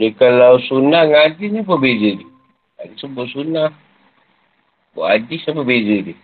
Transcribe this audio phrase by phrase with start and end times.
[0.00, 2.28] Dia kalau sunnah dengan hadis ni apa beza dia?
[2.80, 3.68] Ada sebut sunnah.
[4.96, 6.16] Buat hadis apa beza dia?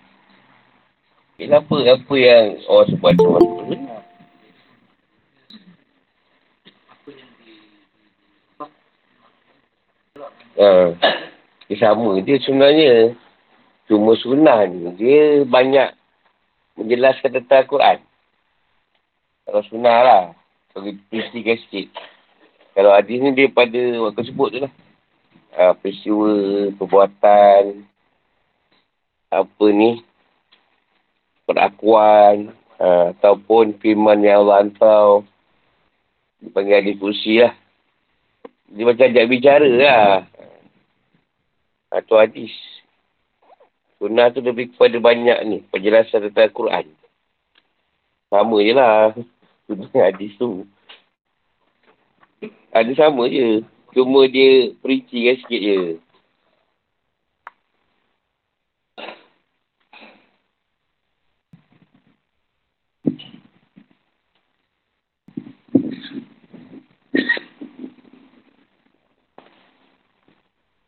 [1.37, 3.97] Kenapa apa yang orang sebut macam mana?
[10.57, 10.69] Ha.
[11.69, 12.17] Dia sama.
[12.25, 13.13] Dia sebenarnya
[13.93, 14.89] cuma sunnah ni.
[14.97, 15.93] Dia banyak
[16.81, 17.99] menjelaskan tentang Al-Quran.
[19.45, 20.25] Kalau sunnah lah.
[20.73, 22.16] Kalau peristiwa sikit.
[22.77, 24.73] Kalau hadis ni dia pada waktu sebut tu lah.
[25.57, 26.29] Ha, peristiwa,
[26.77, 27.81] perbuatan,
[29.33, 30.05] apa ni,
[31.49, 35.25] perakuan, ha, ataupun firman yang Allah hantar.
[36.45, 37.57] Dipanggil hadis kursi lah.
[38.69, 40.29] Dia macam ajak bicara lah.
[41.89, 42.53] Atau hadis.
[43.97, 45.59] Sunnah tu lebih kepada banyak ni.
[45.73, 46.93] Penjelasan tentang Al-Quran.
[48.29, 49.17] Sama je lah.
[49.65, 50.69] Sunnah hadis tu.
[52.73, 53.65] Ada sama je.
[53.97, 55.81] Cuma dia perinci kan sikit je.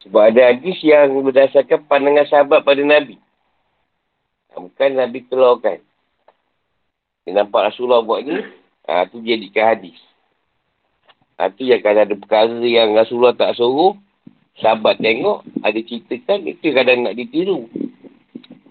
[0.09, 3.21] Sebab ada hadis yang berdasarkan pandangan sahabat pada Nabi.
[4.57, 5.85] Bukan Nabi keluarkan.
[7.29, 8.41] Dia nampak Rasulullah buat ni,
[8.89, 10.08] ha, tu jadikan hadis.
[11.39, 13.95] Ha, tu yang kalau ada perkara yang Rasulullah tak suruh,
[14.59, 17.71] sahabat tengok, ada ceritakan, itu kadang nak ditiru.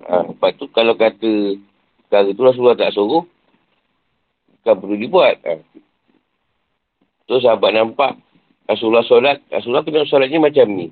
[0.03, 1.55] Ha, lepas tu kalau kata
[2.03, 3.23] perkara tu Rasulullah tak suruh,
[4.59, 5.39] bukan perlu dibuat.
[5.47, 5.63] Ha.
[7.27, 8.19] Tu sahabat nampak
[8.67, 10.91] Rasulullah solat, Rasulullah kena solatnya macam ni.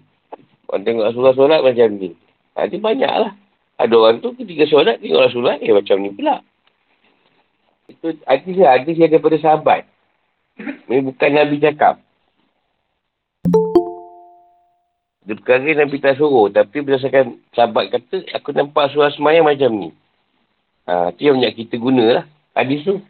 [0.72, 2.16] Orang tengok Rasulullah solat macam ni.
[2.56, 3.36] Ha, dia banyak lah.
[3.76, 6.40] Ada orang tu ketika solat tengok Rasulullah, eh macam ni pula.
[7.92, 9.92] Itu hadis yang daripada sahabat.
[10.56, 12.00] Ini bukan Nabi cakap.
[15.26, 16.48] Dia perkara Nabi tak suruh.
[16.54, 19.90] Tapi berdasarkan sahabat kata, aku nampak surah semayang macam ni.
[20.86, 22.26] Ha, itu yang banyak kita guna lah.
[22.54, 23.02] Hadis tu.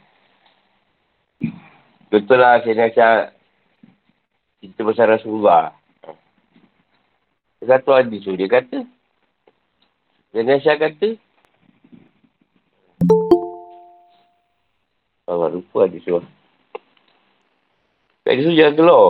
[2.07, 3.35] Betul lah saya nak cakap
[4.63, 5.75] kita pasal Rasulullah.
[7.59, 8.87] Satu hadis tu dia kata.
[10.31, 11.19] Dan Aisyah kata.
[15.27, 16.23] Allah lupa hadis tu.
[18.25, 19.09] Hadis tu jangan keluar.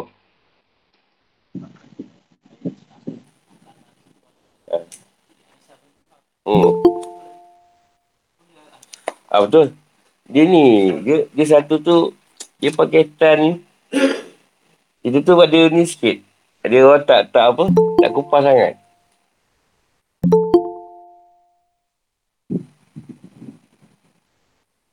[6.44, 6.72] Hmm.
[9.32, 9.72] Ah betul.
[10.28, 11.98] Dia ni, dia, dia satu tu,
[12.60, 13.64] dia pakai tan.
[15.00, 16.20] Itu tu ada ni sikit.
[16.66, 17.72] Dia orang tak, tak apa,
[18.02, 18.74] tak kupas sangat.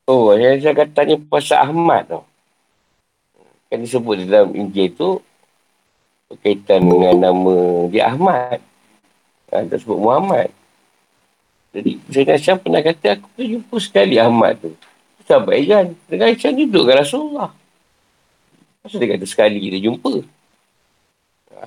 [0.06, 2.20] Oh, saya kata tanya pasal Ahmad tu.
[3.72, 5.24] Kan disebut dalam Injil tu,
[6.28, 8.60] berkaitan dengan nama dia Ahmad.
[9.48, 10.52] Ha, tak sebut Muhammad.
[11.72, 14.76] Jadi, saya Syam pernah kata, aku tu jumpa sekali Ahmad tu.
[15.24, 15.96] Sahabat Iran.
[16.04, 17.50] Dengan Aisyah duduk dengan Rasulullah.
[18.84, 20.20] Masa dia kata sekali kita jumpa.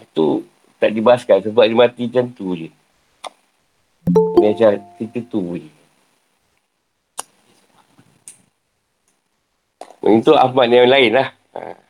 [0.05, 0.45] Itu
[0.77, 2.69] tak dibahaskan sebab dia mati macam tu je.
[4.37, 5.71] Ini macam cerita tu je.
[10.05, 11.33] Itu Ahmad yang lain lah.
[11.57, 11.84] Ha.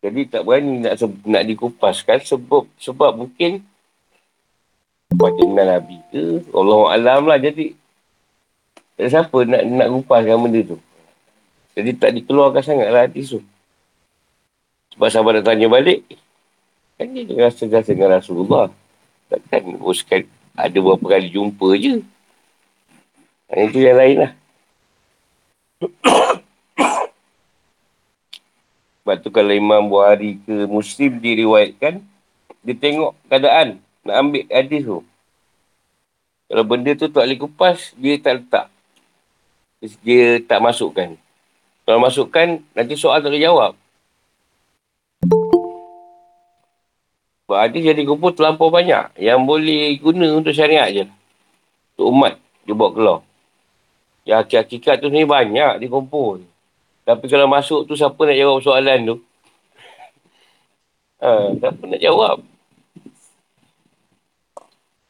[0.00, 0.96] Jadi tak berani nak
[1.28, 3.60] nak dikupaskan sebab sebab mungkin
[5.12, 7.76] baca Nabi ke Allah Alam lah jadi
[9.00, 10.78] tak siapa nak nak kupaskan benda tu.
[11.72, 13.40] Jadi tak dikeluarkan sangat lah hadis tu.
[14.92, 16.04] Sebab sahabat nak tanya balik.
[17.00, 18.68] Kan dia dengan rasa-rasa dengan Rasulullah.
[19.32, 22.04] Takkan oh, sekali, ada beberapa kali jumpa je.
[23.48, 24.32] Yang itu yang lain lah.
[29.10, 31.98] Sebab tu kalau Imam Buhari ke Muslim diriwayatkan,
[32.62, 35.02] dia tengok keadaan nak ambil hadis tu.
[36.46, 38.66] Kalau benda tu tak boleh kupas, dia tak letak.
[40.06, 41.18] Dia tak masukkan.
[41.82, 43.72] Kalau masukkan, nanti soal tak boleh jawab.
[47.50, 49.10] Sebab hadis yang dikumpul terlampau banyak.
[49.18, 51.10] Yang boleh guna untuk syariat je.
[51.98, 52.38] Untuk umat.
[52.62, 53.26] Dia buat keluar.
[54.22, 56.46] Yang hakikat tu ni banyak dikumpul.
[57.10, 59.16] Tapi kalau masuk tu siapa nak jawab soalan tu?
[61.18, 62.38] Ha, siapa nak jawab?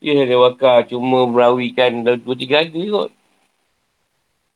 [0.01, 3.13] Dia ada wakar cuma merawikan dua tiga hari kot.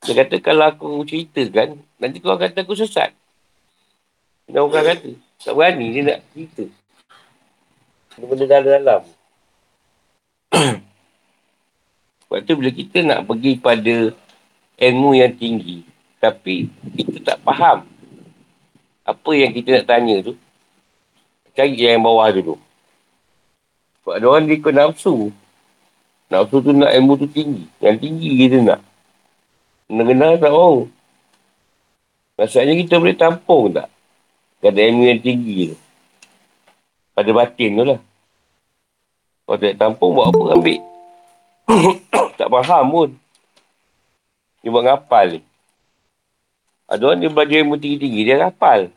[0.08, 3.12] Dia kata kalau aku ceritakan, nanti kau kata aku sesat.
[4.48, 5.12] Dia orang kata.
[5.44, 6.64] Tak berani dia nak cerita.
[8.16, 9.02] Benda dalam-dalam.
[12.34, 14.10] Tu bila kita nak pergi pada
[14.80, 15.86] ilmu yang tinggi,
[16.24, 17.84] tapi kita tak faham
[19.04, 20.32] Apa yang kita nak tanya tu,
[21.52, 22.56] cari yang bawah dulu.
[24.00, 25.28] Sebab ada orang dia ikut nafsu.
[26.32, 27.68] Nafsu tu nak ilmu tu tinggi.
[27.84, 28.80] Yang tinggi kita nak.
[29.92, 30.88] Kena-kena tak mau.
[32.40, 33.92] Masalahnya kita boleh tampung tak?
[34.64, 35.78] Kata ilmu yang tinggi tu.
[37.12, 38.00] Pada batin tu lah.
[39.44, 40.80] Kalau tak tampung, buat apa ambil?
[42.40, 43.08] tak faham pun.
[44.64, 45.40] Dia buat ngapal ni.
[46.84, 48.92] Ada orang dia belajar ilmu tinggi-tinggi, dia ngapal.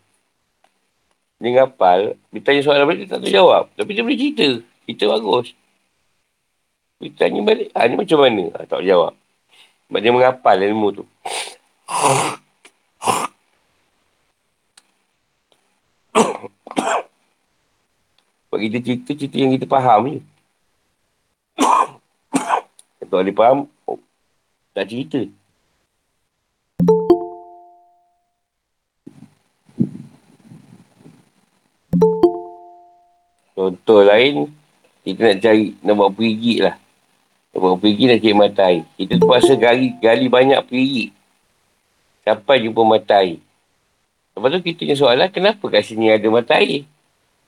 [1.40, 3.64] Dia ngapal, dia tanya soalan balik, dia tak tahu jawab.
[3.80, 4.48] Tapi dia boleh cerita.
[4.84, 5.56] Cerita bagus.
[7.00, 8.44] Dia tanya balik, ha, ni macam mana?
[8.58, 9.14] Ha, tak jawab.
[9.88, 11.04] Sebab dia mengapal ilmu tu.
[18.48, 20.20] Sebab kita cerita, cerita yang kita faham je.
[23.08, 23.58] Kalau dia faham,
[23.88, 24.00] oh,
[24.76, 25.24] tak cerita.
[33.58, 34.54] Contoh lain,
[35.02, 36.78] kita nak cari, nak buat perigi lah.
[37.50, 38.76] Nak buat perigi nak cari matai.
[39.02, 41.10] Kita terpaksa gali, gali banyak perigi.
[42.22, 43.42] Sampai jumpa matai.
[44.38, 46.86] Lepas tu kita punya soalan, kenapa kat sini ada matai?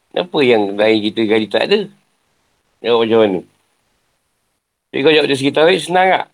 [0.09, 1.85] Kenapa yang lain kita gali tak ada?
[2.81, 3.39] Jawab macam mana?
[4.89, 6.25] Jadi kau jawab dari segi tawhid, senang tak?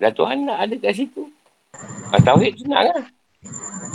[0.00, 1.28] Dah Tuhan nak ada kat situ.
[1.76, 3.04] Ha, tawhid senang lah.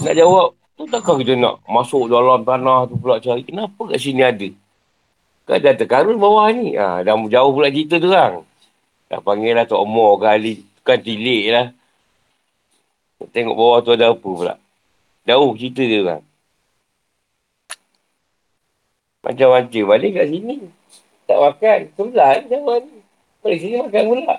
[0.05, 3.47] Nak jawab, Tu takkan kita nak masuk dalam tanah tu pula cari.
[3.47, 4.49] Kenapa kat sini ada?
[5.47, 6.75] Kan dah terkarun bawah ni.
[6.75, 8.43] Ha, dah jauh pula cerita tu orang.
[9.07, 10.67] Dah panggil lah Tok Omor kali.
[10.83, 11.67] Kan tilik lah.
[13.31, 14.59] Tengok bawah tu ada apa pula.
[15.23, 16.23] Jauh cerita dia orang.
[19.23, 19.83] Macam-macam.
[19.87, 20.55] Balik kat sini.
[21.23, 21.79] Tak makan.
[21.95, 22.99] Sebelah ni jawab ni.
[23.39, 24.35] Balik sini makan pula.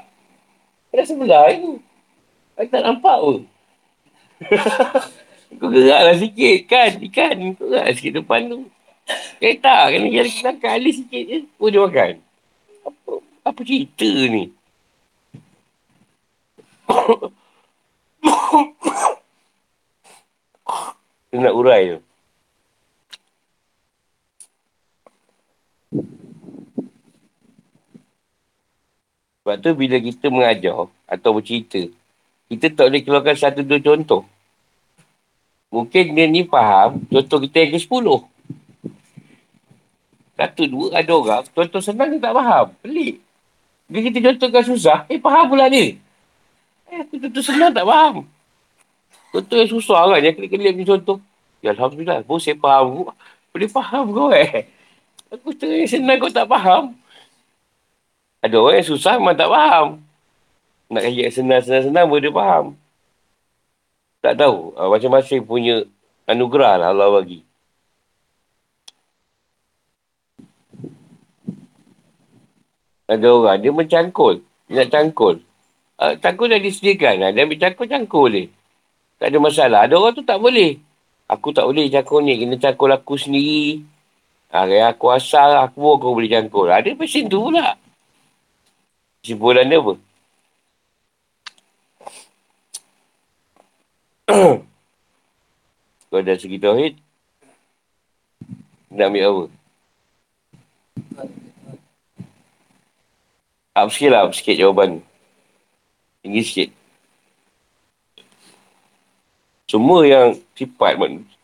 [0.93, 1.81] Dah sebelah ni.
[2.61, 3.41] Aku tak nampak pun.
[5.57, 7.57] Kau geraklah sikit kan ikan.
[7.57, 8.69] Kau gerak sikit depan tu.
[9.39, 10.75] Kereta kena jalan belakang.
[10.77, 11.39] Alis sikit je.
[11.57, 12.21] Pun dia makan.
[12.87, 13.13] Apa,
[13.47, 14.53] apa cerita ni?
[21.37, 22.01] Nak urai tu.
[29.47, 31.79] Sebab tu bila kita mengajar atau bercerita,
[32.51, 34.27] kita tak boleh keluarkan satu dua contoh.
[35.77, 38.07] Mungkin dia ni faham, contoh kita yang ke-10.
[40.37, 42.73] Satu, dua, ada orang, contoh senang dia tak faham.
[42.81, 43.21] Pelik.
[43.85, 46.01] Bila kita contohkan susah, eh faham pula dia.
[46.89, 48.25] Eh, contoh senang tak faham.
[49.37, 51.21] Contoh yang susah kan, yang kelip-kelip ni contoh.
[51.61, 53.13] Ya Alhamdulillah, bos saya faham.
[53.53, 54.73] Boleh faham kau eh.
[55.29, 56.97] Aku yang senang kau tak faham.
[58.41, 60.01] Ada orang yang susah memang tak faham.
[60.89, 62.65] Nak kaya senang-senang-senang boleh faham.
[64.27, 64.75] Tak tahu.
[64.75, 65.87] Uh, masing-masing punya
[66.27, 67.47] anugerah lah Allah bagi.
[73.07, 74.43] Ada orang, dia mencangkul.
[74.67, 75.47] Dia nak cangkul.
[75.95, 77.23] Uh, cangkul dah disediakan.
[77.23, 78.47] Uh, dia ambil cangkul, cangkul boleh.
[79.23, 79.79] Tak ada masalah.
[79.87, 80.75] Ada orang tu tak boleh.
[81.31, 82.35] Aku tak boleh cangkul ni.
[82.35, 83.87] Kena cangkul aku sendiri.
[84.51, 86.67] Ha, aku asal, aku pun aku boleh cangkul.
[86.67, 87.79] Ada mesin tu pula.
[89.23, 89.95] Kesimpulan dia apa?
[96.11, 96.95] Kalau dari segi Tauhid,
[98.91, 99.45] nak ambil apa?
[103.77, 105.05] Up sikit lah, up sikit jawapan.
[106.25, 106.71] Tinggi sikit.
[109.67, 111.37] Semua yang sifat manusia,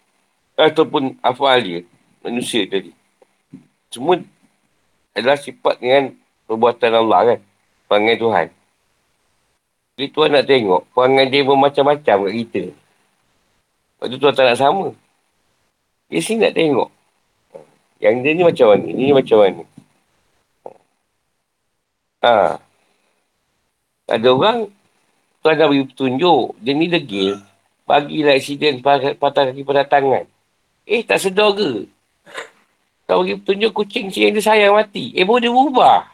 [0.55, 1.81] ataupun afal dia,
[2.23, 2.95] manusia tadi.
[3.93, 4.19] Semua
[5.13, 6.17] adalah sifat dengan
[6.49, 7.41] perbuatan Allah kan.
[7.91, 8.47] Panggil Tuhan.
[10.03, 12.75] Jadi Tuhan nak tengok perangai dia bermacam-macam kat kita.
[12.75, 14.87] Lepas tu Tuhan tak nak sama.
[16.11, 16.91] Dia sini nak tengok.
[18.03, 18.89] Yang dia ni macam mana?
[18.91, 19.63] Ini macam mana?
[22.27, 22.59] Ha.
[24.11, 24.59] Ada orang
[25.39, 26.47] Tuhan dah beri petunjuk.
[26.59, 27.39] Dia ni degil.
[27.87, 30.27] Bagilah aksiden patah kaki pada tangan.
[30.83, 31.87] Eh tak sedar ke?
[33.07, 35.15] Kau bagi petunjuk kucing yang dia sayang mati.
[35.15, 36.11] Eh boleh berubah.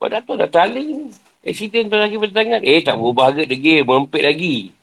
[0.00, 1.27] Pada tu dah taling.
[1.46, 2.60] Accident tu lagi bertangan.
[2.66, 3.86] Eh, tak berubah ke degil.
[3.86, 4.74] Merempit lagi.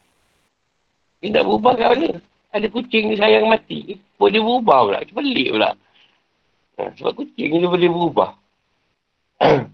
[1.19, 2.09] Dia tak berubah kat mana?
[2.55, 3.95] Ada kucing ni sayang mati.
[3.95, 4.99] Eh, boleh berubah pula.
[5.03, 5.75] Pelik pula.
[6.79, 8.31] Ha, sebab kucing ni boleh berubah.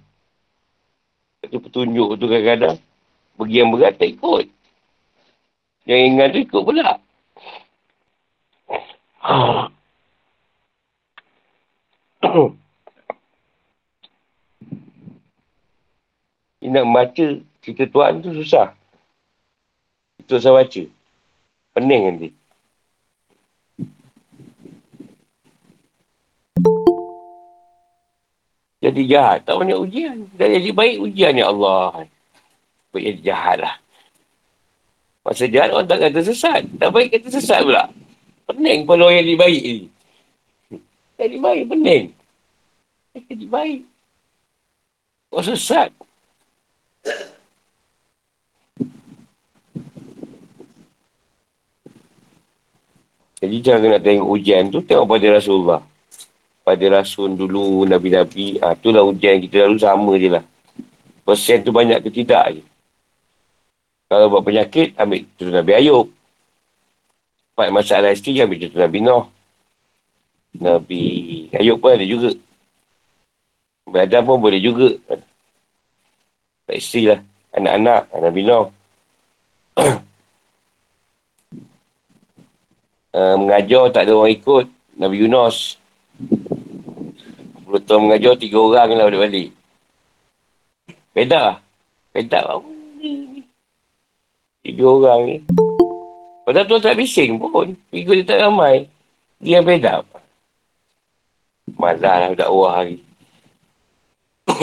[1.46, 2.78] Itu petunjuk tu kadang-kadang.
[3.38, 4.46] Pergi yang berat tak ikut.
[5.86, 6.98] Yang ingat tu ikut pula.
[16.62, 17.26] Dia nak baca
[17.66, 18.78] cerita Tuhan tu susah.
[20.22, 20.84] Itu saya baca.
[21.74, 22.30] Pening nanti.
[28.82, 29.42] Jadi jahat.
[29.50, 30.30] Tak banyak ujian.
[30.38, 32.06] Dan jadi baik ujian ya Allah.
[32.94, 33.76] Baik jadi jahat lah.
[35.26, 36.62] Masa jahat orang tak kata sesat.
[36.78, 37.90] Tak baik kata sesat pula.
[38.46, 39.86] Pening kepala orang jadi baik ni.
[41.18, 42.06] Jadi baik pening.
[43.18, 43.82] Jadi baik.
[45.34, 45.90] Kau sesat.
[53.42, 55.82] Jadi jangan nak tengok ujian tu, tengok pada Rasulullah.
[56.62, 60.46] Pada Rasul dulu, Nabi-Nabi, ha, itulah ujian kita lalu sama je lah.
[61.26, 62.64] Persen tu banyak ke tidak je.
[64.06, 66.06] Kalau buat penyakit, ambil tu Nabi Ayub.
[67.58, 69.26] Empat masalah isteri, ambil tu Nabi Noh.
[70.62, 71.04] Nabi
[71.58, 72.38] Ayub pun ada juga.
[73.90, 74.90] Nabi pun boleh juga.
[76.70, 77.20] Tak isteri lah.
[77.58, 78.66] Anak-anak, Nabi Noh.
[83.16, 84.66] uh, mengajar tak ada orang ikut.
[85.00, 85.80] Nabi Yunus.
[87.72, 89.56] 10 tahun mengajar, tiga orang lah balik-balik.
[91.16, 91.64] Beda.
[92.12, 92.60] Beda
[93.00, 93.44] ni?
[94.62, 95.38] Tiga orang ni.
[96.44, 97.72] Padahal tuan tak bising pun.
[97.96, 98.88] Ikut dia tak ramai.
[99.40, 100.04] Dia yang beda.
[101.80, 103.00] Malah lah dakwah hari.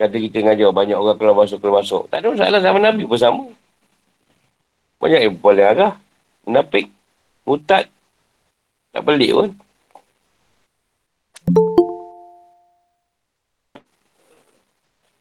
[0.00, 2.08] Kata kita ngajar banyak orang keluar masuk keluar masuk.
[2.12, 3.44] Tak ada masalah sama Nabi pun sama.
[5.00, 5.92] Banyak yang boleh arah.
[6.44, 6.92] Menapik.
[7.48, 7.88] Mutat.
[8.92, 9.48] Tak pelik pun.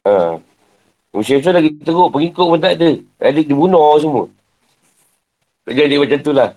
[0.04, 0.36] Ha.
[1.16, 2.12] Musyrik tu lagi teruk.
[2.12, 3.00] Pengikut pun tak ada.
[3.24, 4.28] Adik dibunuh semua.
[5.64, 6.52] Jadi macam tu lah.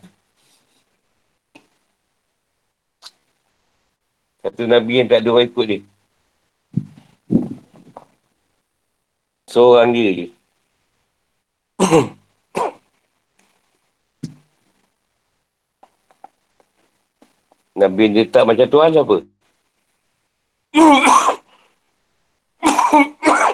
[4.43, 5.81] Satu Nabi yang tak ada orang ikut dia.
[9.47, 10.27] Seorang dia je.
[17.73, 19.17] Nabi yang letak macam Tuhan siapa?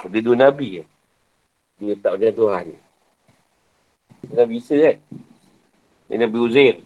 [0.09, 0.85] Dia dua Nabi je.
[1.79, 2.65] Dia letak macam Tuhan.
[4.27, 4.97] Dia Nabi Isa kan?
[6.11, 6.77] Dia Nabi Uzair.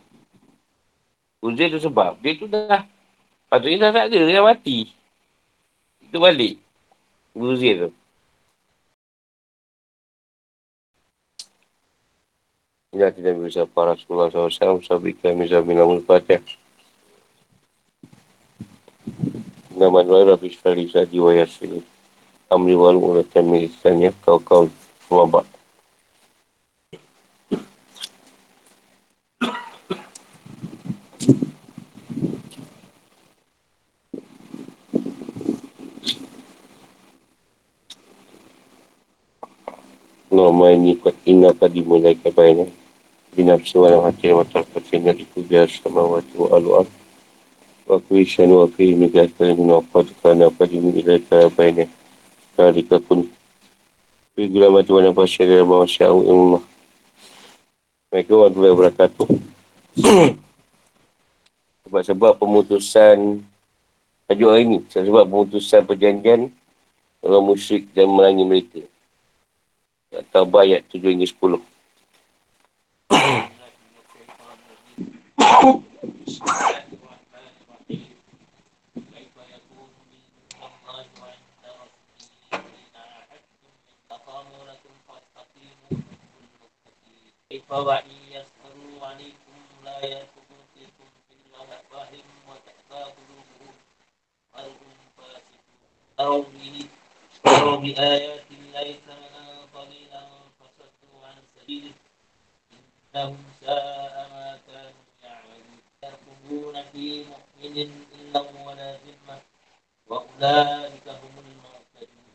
[1.41, 2.85] Uzair tu sebab dia tu dah
[3.49, 4.19] patutnya dah tak ada.
[4.29, 4.93] Dia dah mati.
[6.05, 6.61] Itu balik.
[7.33, 7.91] Uzair tu.
[12.93, 14.85] Ya, tidak bisa para Rasulullah SAW.
[14.85, 16.45] Sabiqah Mizamin Amul Fatih.
[19.83, 21.83] Nama Nuai Rabbi Syari Sadi wa Yasini.
[22.55, 24.71] Amri wal mulatan milisannya kau kau
[25.11, 25.43] wabak.
[40.31, 40.95] Nama ini
[41.27, 42.71] inna tadi mulai kebayanya.
[43.35, 46.23] Binafsu wa hati tarfatin yang dikubiar sama wa
[47.92, 47.92] tu'alu'ah.
[47.92, 51.88] وكويشا وفيه مجاهدا وقد كان قدم إليك بين
[52.60, 53.24] ذلك كن
[54.36, 56.62] في قلامة ونفس ما شاء الله
[58.08, 59.28] Assalamualaikum warahmatullahi wabarakatuh.
[61.84, 63.44] sebab-sebab pemutusan
[64.32, 64.80] tajuk hari ini.
[64.88, 66.48] Sebab pemutusan perjanjian
[67.20, 68.80] orang musyrik dan melangi mereka.
[70.16, 71.60] Atau ayat 7 hingga 10.
[87.72, 89.56] فوإن يسألوا عليكم
[89.86, 93.74] لا يكفروا فيكم إلا أفواههم وتأبى قلوبهم
[94.54, 95.80] وهم فاسقون
[96.20, 96.86] أو به
[97.48, 99.46] أو بآيات الله ثمنا
[99.76, 100.22] قليلا
[100.60, 101.92] فصدوا عن سبيله
[103.16, 107.76] إنهم ساء ما كانوا يعملون يرقبون في مؤمن
[108.16, 109.38] إلا ولا ذمة
[110.08, 112.28] وأولئك هم المعتدون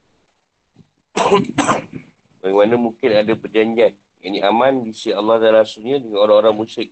[2.43, 3.95] Bagaimana mungkin ada perjanjian
[4.28, 6.92] Ini aman di sisi Allah dan Rasulnya dengan orang-orang musyrik.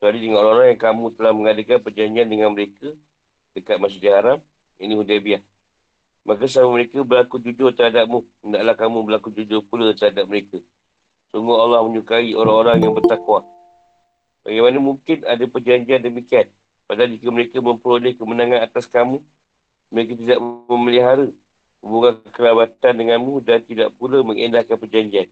[0.00, 2.96] Kecuali dengan orang-orang yang kamu telah mengadakan perjanjian dengan mereka
[3.52, 4.38] dekat Masjidil Haram.
[4.80, 5.44] Ini Hudaybiyah.
[6.24, 8.24] Maka sama mereka berlaku jujur terhadapmu.
[8.40, 10.64] Hendaklah kamu berlaku jujur pula terhadap mereka.
[11.28, 13.44] Sungguh Allah menyukai orang-orang yang bertakwa.
[14.40, 16.48] Bagaimana mungkin ada perjanjian demikian?
[16.88, 19.20] Padahal jika mereka memperoleh kemenangan atas kamu,
[19.92, 20.38] mereka tidak
[20.68, 21.28] memelihara
[21.84, 25.28] hubungan kerabatan denganmu dan tidak pula mengendahkan perjanjian.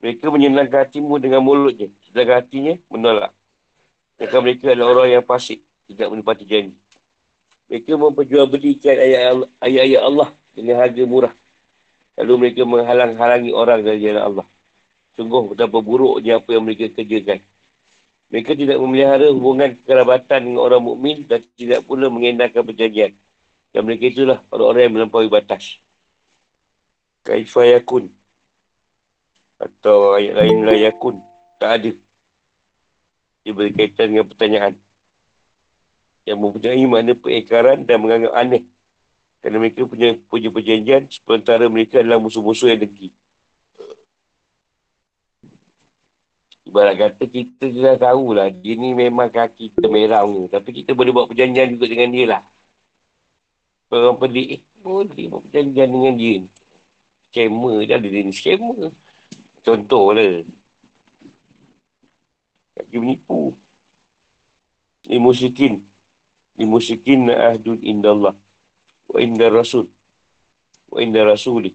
[0.00, 1.88] Mereka menyenangkan hatimu dengan mulutnya.
[2.08, 3.32] Sedangkan hatinya menolak.
[4.20, 5.60] Mereka mereka adalah orang yang fasik.
[5.86, 6.76] Tidak menepati janji.
[7.66, 8.96] Mereka memperjualbelikan
[9.62, 11.34] ayat-ayat Allah dengan harga murah.
[12.16, 14.46] Lalu mereka menghalang-halangi orang dari jalan Allah.
[15.16, 17.44] Sungguh betapa buruknya apa yang mereka kerjakan.
[18.32, 23.12] Mereka tidak memelihara hubungan kerabatan dengan orang mukmin dan tidak pula mengendahkan perjanjian.
[23.70, 25.78] Dan mereka itulah orang-orang yang melampaui batas.
[27.22, 28.15] Kaifayakun.
[29.56, 31.20] Atau ayat lain lah yakun.
[31.56, 31.90] Tak ada.
[33.44, 34.74] Dia berkaitan dengan pertanyaan.
[36.26, 38.66] Yang mempunyai makna pengekaran dan menganggap aneh.
[39.40, 43.14] Kerana mereka punya, punya perjanjian sementara mereka adalah musuh-musuh yang dengki.
[46.66, 50.50] Ibarat kata kita dah tahulah dia ni memang kaki kita merah ni.
[50.50, 52.42] Tapi kita boleh buat perjanjian juga dengan dia lah.
[53.86, 56.50] Orang pelik, eh boleh buat perjanjian dengan dia ni.
[57.30, 58.90] Scammer dah ada dia ni scammer.
[59.66, 60.46] Contoh lah.
[62.78, 63.58] Kaki menipu.
[65.10, 65.82] Ni musikin.
[66.54, 68.38] Ni musikin na ahdun inda Allah.
[69.10, 69.90] Wa inda rasul.
[70.86, 71.74] Wa inda rasuli.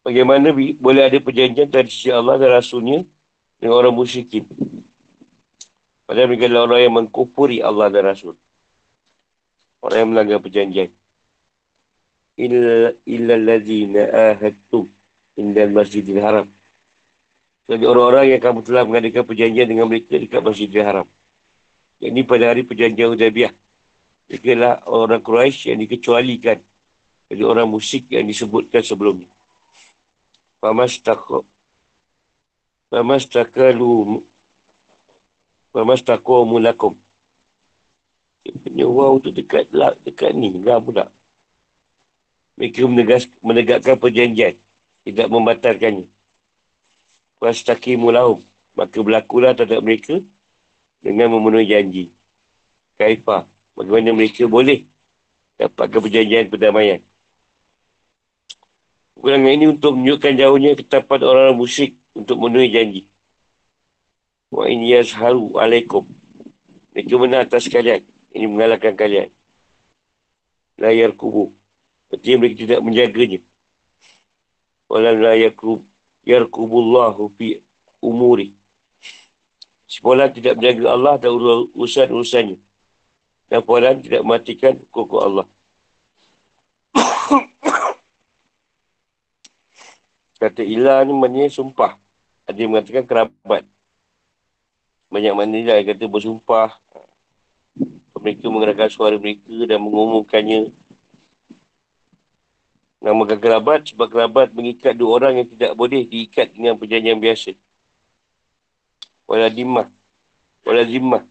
[0.00, 3.04] Bagaimana boleh ada perjanjian dari sisi Allah dan Rasulnya
[3.60, 4.48] dengan orang musyrikin.
[6.08, 8.32] Padahal mereka adalah orang yang mengkufuri Allah dan Rasul.
[9.84, 10.88] Orang yang melanggar perjanjian.
[12.40, 14.88] Illa, illa lazina ahadtum
[15.38, 16.50] indal masjidil haram.
[17.70, 21.06] Jadi orang-orang yang kamu telah mengadakan perjanjian dengan mereka dekat masjidil haram.
[22.02, 23.54] Yang ini pada hari perjanjian Udabiah.
[24.26, 26.58] Mereka adalah orang Quraisy yang dikecualikan
[27.30, 29.30] dari orang musyrik yang disebutkan sebelumnya.
[30.58, 31.46] Famas takut
[32.90, 34.24] Famastakalu
[35.70, 36.98] Famastakalu mulakum
[38.42, 41.12] Dia punya wow tu dekat lah, dekat ni lah pula.
[42.58, 44.58] Mereka menegas, menegakkan perjanjian.
[45.08, 46.04] Tidak membatalkannya.
[47.40, 48.44] Fastakimu lahum.
[48.76, 50.20] Maka berlakulah terhadap mereka
[51.00, 52.04] dengan memenuhi janji.
[53.00, 53.48] Kaifah.
[53.72, 54.84] Bagaimana mereka boleh
[55.56, 57.00] dapatkan perjanjian perdamaian.
[59.16, 63.02] Ukuran ini untuk menunjukkan jauhnya ketapan orang-orang musyrik untuk memenuhi janji.
[64.52, 66.04] Wa in yazharu alaikum.
[66.92, 68.04] Mereka menang atas kalian.
[68.36, 69.32] Ini mengalahkan kalian.
[70.76, 71.48] Layar kubu.
[72.12, 73.40] Berarti mereka tidak menjaganya.
[74.88, 75.84] Walau layar kubu.
[76.28, 77.64] Yarkubullahu fi
[78.04, 78.52] umuri.
[79.88, 81.32] Sepolah tidak menjaga Allah dan
[81.72, 82.60] urusan-urusannya.
[83.48, 85.48] Dan Puan tidak matikan kukuh Allah.
[90.44, 91.96] Kata ilah ni maknanya sumpah.
[92.44, 93.64] Ada yang mengatakan kerabat.
[95.08, 96.76] Banyak mana lah yang kata bersumpah.
[98.20, 100.68] Mereka mengerahkan suara mereka dan mengumumkannya.
[102.98, 107.54] Namakan kerabat sebab kerabat mengikat dua orang yang tidak boleh diikat dengan perjanjian biasa.
[109.30, 109.86] Waladimah.
[110.66, 111.22] Waladimah.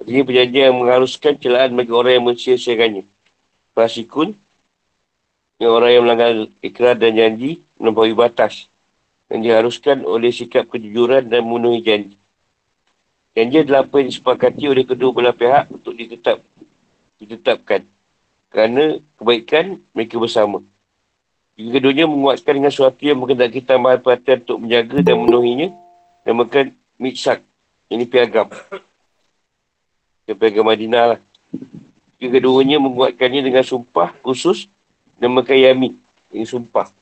[0.00, 3.04] Artinya perjanjian yang mengharuskan celaan bagi orang yang mensia-siakannya.
[3.76, 4.32] Fasikun.
[5.60, 6.30] Yang orang yang melanggar
[6.64, 8.70] ikrar dan janji melampaui batas
[9.28, 12.16] yang diharuskan oleh sikap kejujuran dan memenuhi janji.
[13.36, 16.40] Janji adalah apa yang disepakati oleh kedua belah pihak untuk ditetap,
[17.20, 17.84] ditetapkan
[18.48, 20.64] kerana kebaikan mereka bersama.
[21.58, 25.68] Jika keduanya menguatkan dengan sesuatu yang mengendaki tambahan perhatian untuk menjaga dan memenuhinya,
[26.22, 27.42] namakan mitsak.
[27.90, 28.46] Ini piagam.
[30.28, 31.20] Piagam Madinah lah.
[32.20, 34.70] Jika keduanya menguatkannya dengan sumpah khusus,
[35.18, 35.92] namakan yamin.
[36.30, 36.94] Ini sumpah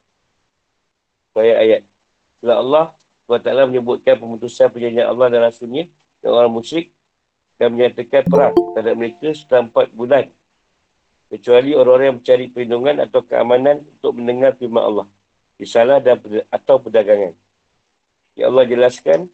[1.37, 1.83] ayat-ayat.
[2.41, 2.87] Setelah Allah
[3.27, 5.85] SWT menyebutkan pemutusan perjanjian Allah dan Rasulnya
[6.23, 6.89] dan orang musyrik
[7.57, 10.25] dan menyatakan perang terhadap mereka setelah empat bulan.
[11.27, 15.07] Kecuali orang-orang yang mencari perlindungan atau keamanan untuk mendengar firman Allah.
[15.59, 17.35] Risalah dan atau perdagangan.
[18.37, 19.33] Ya Allah jelaskan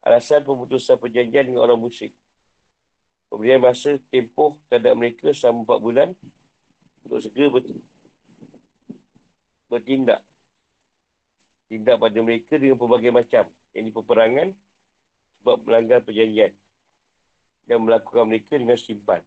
[0.00, 2.16] alasan pemutusan perjanjian dengan orang musyrik.
[3.30, 6.08] Pemberian masa tempoh terhadap mereka selama empat bulan
[7.06, 7.62] untuk segera
[9.70, 10.26] bertindak
[11.70, 13.44] tindak pada mereka dengan pelbagai macam.
[13.70, 14.48] Yang ini peperangan
[15.38, 16.58] sebab melanggar perjanjian.
[17.62, 19.22] Dan melakukan mereka dengan simpan.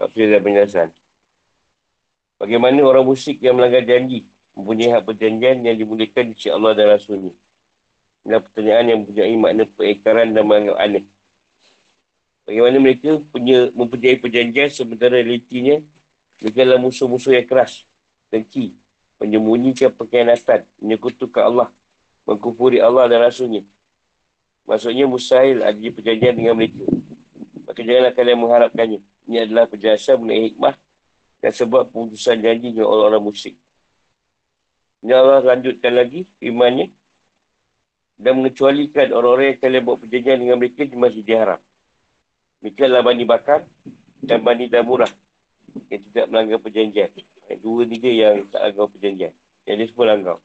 [0.00, 0.94] Tapi ada penjelasan.
[2.40, 4.24] Bagaimana orang musyrik yang melanggar janji
[4.56, 7.34] mempunyai hak perjanjian yang dimulakan di Allah dan Rasulnya.
[8.24, 11.04] Ini pertanyaan yang mempunyai makna pengekaran dan menganggap aneh.
[12.48, 15.84] Bagaimana mereka punya mempunyai perjanjian sementara realitinya
[16.40, 17.84] mereka adalah musuh-musuh yang keras,
[18.32, 18.72] dengki,
[19.20, 21.68] menyembunyikan pengkhianatan, menyekutukan Allah,
[22.28, 23.62] mengkufuri Allah dan Rasulnya.
[24.68, 26.84] Maksudnya mustahil ada perjanjian dengan mereka.
[27.66, 29.00] Maka janganlah kalian mengharapkannya.
[29.30, 30.74] Ini adalah penjelasan mengenai hikmah
[31.40, 33.56] dan sebab pemutusan janji dengan orang-orang musyrik.
[35.00, 36.92] Ini Allah lanjutkan lagi firmannya
[38.20, 41.60] dan mengecualikan orang-orang yang kalian buat perjanjian dengan mereka di masjid haram.
[42.60, 43.60] Mereka adalah Bani Bakar
[44.20, 45.08] dan Bani Damurah
[45.88, 47.10] yang tidak melanggar perjanjian.
[47.58, 49.32] Dua ni dia yang tak langgar perjanjian.
[49.64, 50.36] Yang dia semua langgar.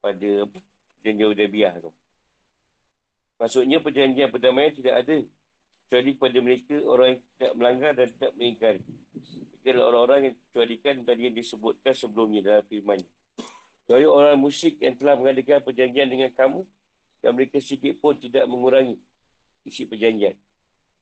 [0.00, 0.30] Pada
[0.98, 1.90] perjanjian Udabiah tu.
[3.36, 5.16] Maksudnya perjanjian perdamaian tidak ada.
[5.86, 8.82] Kecuali pada mereka orang yang tidak melanggar dan tidak mengingkari.
[8.82, 13.00] Mereka adalah orang-orang yang kecualikan tadi yang disebutkan sebelumnya dalam firman.
[13.86, 16.66] Kecuali orang musyrik yang telah mengadakan perjanjian dengan kamu
[17.22, 18.98] dan mereka sedikit pun tidak mengurangi
[19.62, 20.34] isi perjanjian.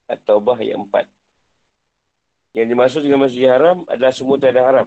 [0.04, 1.09] Atau bah yang empat.
[2.52, 4.87] Yang dimaksud dengan masjid haram adalah semua tanah haram.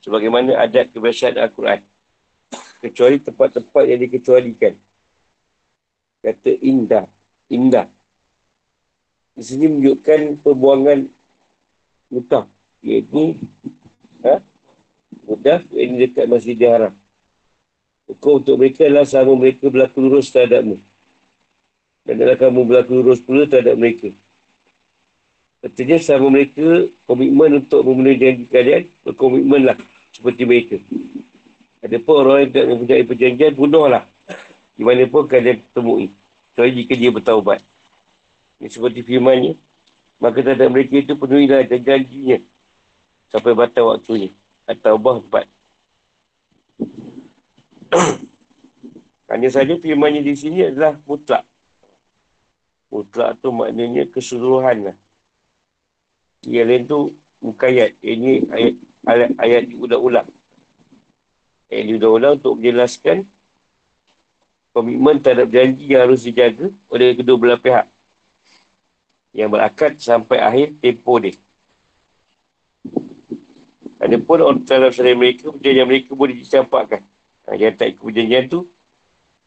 [0.00, 1.84] Sebagaimana adat kebiasaan Al-Quran.
[2.78, 4.74] Kecuali tempat-tempat yang dikecualikan.
[6.22, 7.06] Kata indah.
[7.50, 7.86] Indah.
[9.34, 10.98] Di sini menunjukkan perbuangan
[12.10, 12.46] mutah.
[12.82, 13.34] Iaitu
[14.22, 14.38] ha?
[15.26, 16.94] mudah ini dekat masjid haram.
[18.08, 20.80] Hukum untuk mereka adalah sama mereka berlaku lurus terhadapmu.
[22.08, 24.08] Dan adalah kamu berlaku lurus pula terhadap mereka.
[25.60, 29.78] Artinya sama mereka komitmen untuk memenuhi janji kalian, berkomitmen lah
[30.14, 30.76] seperti mereka.
[31.78, 34.04] Ada pun orang yang tidak mempunyai perjanjian, bunuhlah.
[34.74, 36.10] Di mana pun kalian temui.
[36.50, 37.62] Kecuali jika dia bertaubat.
[38.58, 39.54] Ini seperti firmannya.
[40.18, 42.42] Maka terhadap mereka itu penuhilah janjinya.
[43.30, 44.34] Sampai batal waktunya.
[44.66, 45.46] Atau bah empat.
[49.30, 51.46] Hanya saja firmannya di sini adalah mutlak.
[52.90, 54.96] Mutlak tu maknanya keseluruhan lah.
[56.42, 56.98] Yang lain tu
[57.38, 57.94] mukayat.
[58.02, 58.74] Ini ayat,
[59.06, 60.26] ayat, ayat diulang-ulang.
[61.68, 63.28] Ayat diulang-ulang untuk menjelaskan
[64.72, 67.86] komitmen terhadap janji yang harus dijaga oleh kedua belah pihak.
[69.36, 71.36] Yang berakad sampai akhir tempoh dia.
[73.98, 77.02] Ada pun orang terhadap selain mereka, perjanjian mereka boleh dicampakkan.
[77.44, 78.64] Ha, yang tak ikut perjanjian tu,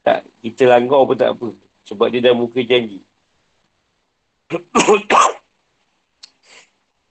[0.04, 1.56] tak kita langgar pun tak apa.
[1.88, 3.00] Sebab dia dah muka janji.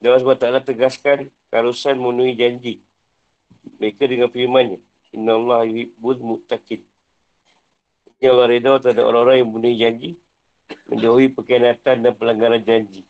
[0.00, 0.22] Dan Allah
[0.64, 2.74] SWT tegaskan karusan memenuhi janji.
[3.80, 4.89] Mereka dengan firmannya.
[5.10, 6.86] Inna Allah yuhibbul muttaqin.
[8.20, 10.10] Ini Allah reda terhadap orang-orang yang memenuhi janji.
[10.86, 13.02] Menjauhi perkhianatan dan pelanggaran janji.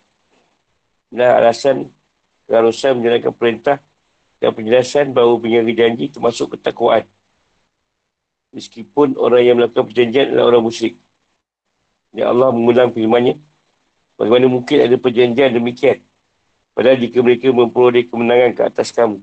[1.12, 1.92] Nah alasan
[2.48, 3.76] karusan menjalankan perintah
[4.40, 7.04] dan penjelasan bahawa penjaga janji termasuk ketakwaan.
[8.56, 10.96] Meskipun orang yang melakukan perjanjian adalah orang musyrik.
[12.16, 13.36] Ya Allah mengulang firmannya.
[14.16, 16.00] Bagaimana mungkin ada perjanjian demikian
[16.80, 19.18] Padahal jika mereka memperoleh kemenangan ke atas kamu.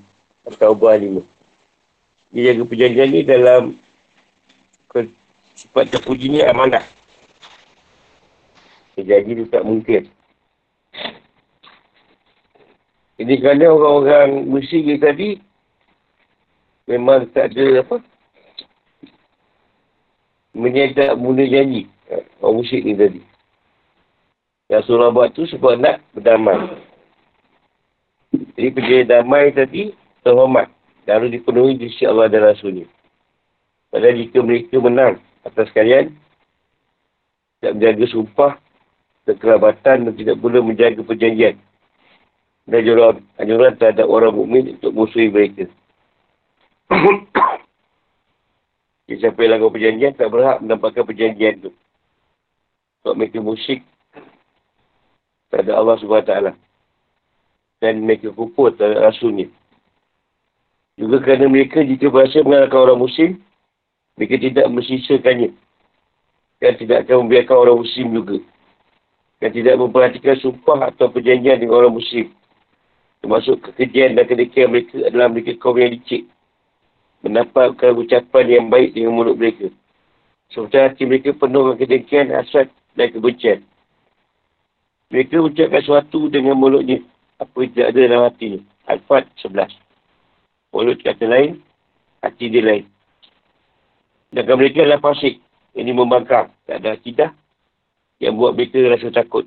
[0.45, 0.99] Atau buah.
[2.37, 3.73] Dia jaga perjanjian ni dalam
[5.57, 6.85] sifat terpuji ni amanah.
[8.93, 10.05] Jadi itu tak mungkin.
[13.17, 15.29] Jadi kerana orang-orang musyrik ni tadi
[16.85, 18.05] memang tak ada apa
[20.53, 21.89] menyedak mula janji
[22.37, 23.21] orang musyrik ni tadi.
[24.69, 26.69] Yang surah buat tu sebab nak berdamai.
[28.53, 30.76] Jadi perjanjian damai tadi terhormat
[31.15, 32.83] harus dipenuhi di sisi Allah dan Rasulnya.
[33.87, 36.11] Padahal jika mereka menang atas kalian,
[37.57, 38.51] tidak menjaga sumpah,
[39.23, 41.55] kekerabatan dan tidak pula menjaga perjanjian.
[42.67, 45.71] Dan anjuran, anjuran terhadap orang mukmin untuk musuhi mereka.
[49.07, 51.71] Jadi siapa yang langgar perjanjian tak berhak mendapatkan perjanjian itu.
[52.99, 53.87] Sebab mereka musyrik
[55.47, 56.33] terhadap Allah SWT
[57.79, 59.47] dan mereka kufur terhadap rasulnya.
[60.97, 63.31] Juga kerana mereka jika berhasil mengalahkan orang muslim,
[64.17, 65.53] mereka tidak mensisakannya.
[66.57, 68.37] Dan tidak akan membiarkan orang muslim juga.
[69.37, 72.33] Dan tidak memperhatikan sumpah atau perjanjian dengan orang muslim.
[73.21, 76.25] Termasuk kekejian dan kedekian mereka adalah mereka kaum yang licik.
[77.21, 79.69] Mendapatkan ucapan yang baik dengan mulut mereka.
[80.49, 83.61] Sementara hati mereka penuh dengan kedekian, hasad dan kebencian.
[85.13, 87.05] Mereka ucapkan sesuatu dengan mulutnya
[87.37, 88.59] apa yang tidak ada dalam hati ni.
[88.89, 89.86] Al-Fat 11.
[90.75, 91.63] Mulut kata lain,
[92.21, 92.85] hati dia lain.
[94.31, 95.39] Dan mereka adalah fasik.
[95.77, 96.51] Ini membangkang.
[96.65, 97.29] Tak ada akidah
[98.17, 99.45] yang buat mereka rasa takut.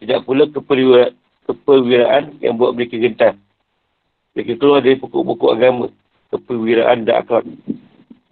[0.00, 1.12] Tidak pula keperwiraan,
[1.48, 3.34] keperwiraan yang buat mereka gentar.
[4.36, 5.86] Mereka keluar dari pokok-pokok agama.
[6.32, 7.44] Keperwiraan dan akal.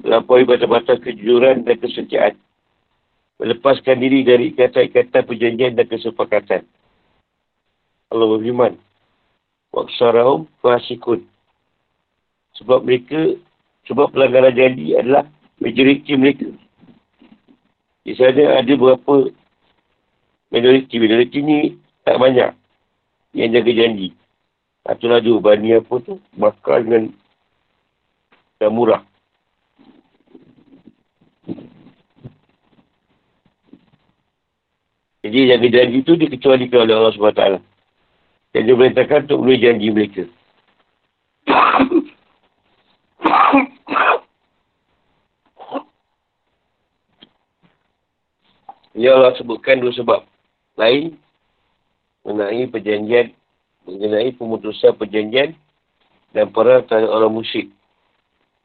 [0.05, 2.35] Melampaui batas-batas kejujuran dan kesetiaan.
[3.41, 6.63] Melepaskan diri dari ikatan-ikatan perjanjian dan kesepakatan.
[8.13, 8.77] Allah berfirman.
[9.73, 11.25] Waksarahum fasikun.
[12.63, 13.35] Sebab mereka,
[13.91, 15.27] sebab pelanggaran janji adalah
[15.59, 16.49] majoriti mereka.
[18.05, 19.33] Di sana ada beberapa
[20.53, 21.01] minoriti.
[21.01, 22.53] Minoriti ni tak banyak
[23.35, 24.15] yang jaga janji.
[24.85, 27.09] Itulah dia bani apa tu, bakal dengan
[28.61, 29.03] dan murah.
[35.25, 37.45] Jadi jaga janji tu dikecualikan oleh Allah SWT.
[38.53, 40.25] Dan dia memerintahkan untuk memenuhi janji mereka.
[48.95, 50.23] Ini Allah sebutkan dua sebab.
[50.79, 51.19] Lain,
[52.23, 53.35] mengenai perjanjian,
[53.87, 55.55] mengenai pemutusan perjanjian
[56.31, 57.71] dan perang terhadap orang musyrik.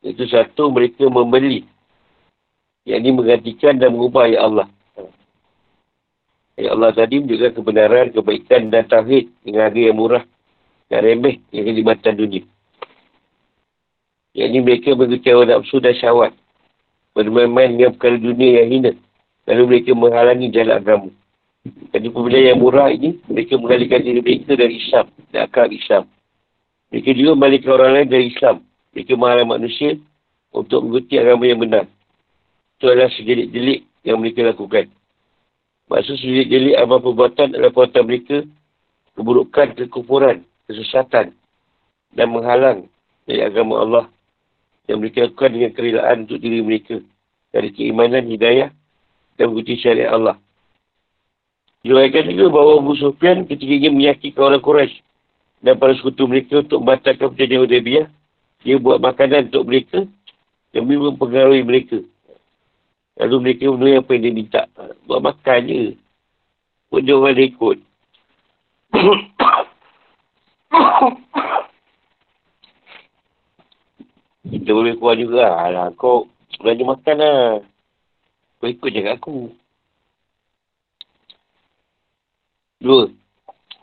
[0.06, 1.66] Itu satu, mereka membeli.
[2.88, 4.68] Yang ini menggantikan dan mengubah ayat Allah.
[6.56, 10.24] Ayat Allah tadi menunjukkan kebenaran, kebaikan dan tauhid dengan harga yang murah
[10.90, 12.44] dan remeh yang kelimatan dunia.
[14.34, 16.32] Yang ini mereka berkecewa nafsu dan syawat.
[17.18, 18.92] Bermain-main dengan perkara dunia yang hina.
[19.50, 21.10] Lalu mereka menghalangi jalan agama.
[21.90, 25.10] Jadi pembelian yang murah ini, mereka mengalihkan diri mereka dari Islam.
[25.34, 26.06] Dan akal Islam.
[26.94, 28.62] Mereka juga membalikkan orang lain dari Islam.
[28.94, 29.98] Mereka menghalang manusia
[30.54, 31.86] untuk mengikuti agama yang benar.
[32.78, 34.86] Itu adalah sejelik-jelik yang mereka lakukan.
[35.90, 38.38] Maksud sejelik-jelik amal perbuatan adalah perbuatan mereka
[39.18, 40.38] keburukan, kekufuran,
[40.70, 41.34] kesesatan
[42.14, 42.86] dan menghalang
[43.26, 44.06] dari agama Allah
[44.86, 47.02] yang mereka lakukan dengan kerelaan untuk diri mereka
[47.50, 48.70] dari keimanan, hidayah
[49.40, 50.36] dan mengikuti syariat Allah.
[51.80, 55.00] Diwaikan juga bahawa Abu Sufyan ketika ingin meyakinkan orang Quraisy
[55.64, 58.08] dan para sekutu mereka untuk membatalkan perjanjian Hudaybiyah,
[58.68, 60.04] dia buat makanan untuk mereka
[60.76, 62.04] demi mempengaruhi mereka.
[63.16, 64.62] Lalu mereka memenuhi apa yang dia minta.
[65.08, 65.96] Buat makan je.
[66.92, 67.78] Pun dia orang ikut.
[74.50, 75.52] Kita boleh keluar juga.
[75.52, 76.28] Alah, kau
[76.60, 77.64] belanja makan lah.
[78.60, 79.56] Kau ikut je aku.
[82.84, 83.08] Dua.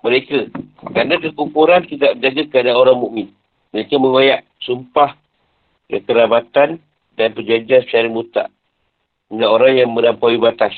[0.04, 0.52] Mereka.
[0.92, 3.28] Kerana kekufuran tidak menjaga keadaan orang mukmin.
[3.72, 5.16] Mereka mengoyak sumpah
[5.88, 6.76] kekerabatan
[7.16, 8.48] dan perjanjian secara mutak.
[9.32, 10.76] Dengan orang yang melampaui batas.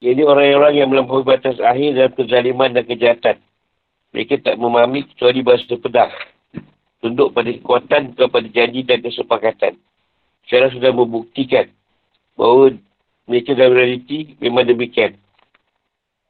[0.00, 3.36] Ini orang-orang yang melampaui batas akhir dalam kezaliman dan kejahatan.
[4.16, 6.10] Mereka tak memahami kecuali bahasa pedang.
[7.04, 9.76] Tunduk pada kekuatan kepada janji dan kesepakatan.
[10.48, 11.68] Sekarang sudah membuktikan
[12.40, 12.72] bahawa
[13.28, 15.20] mereka dalam realiti memang demikian.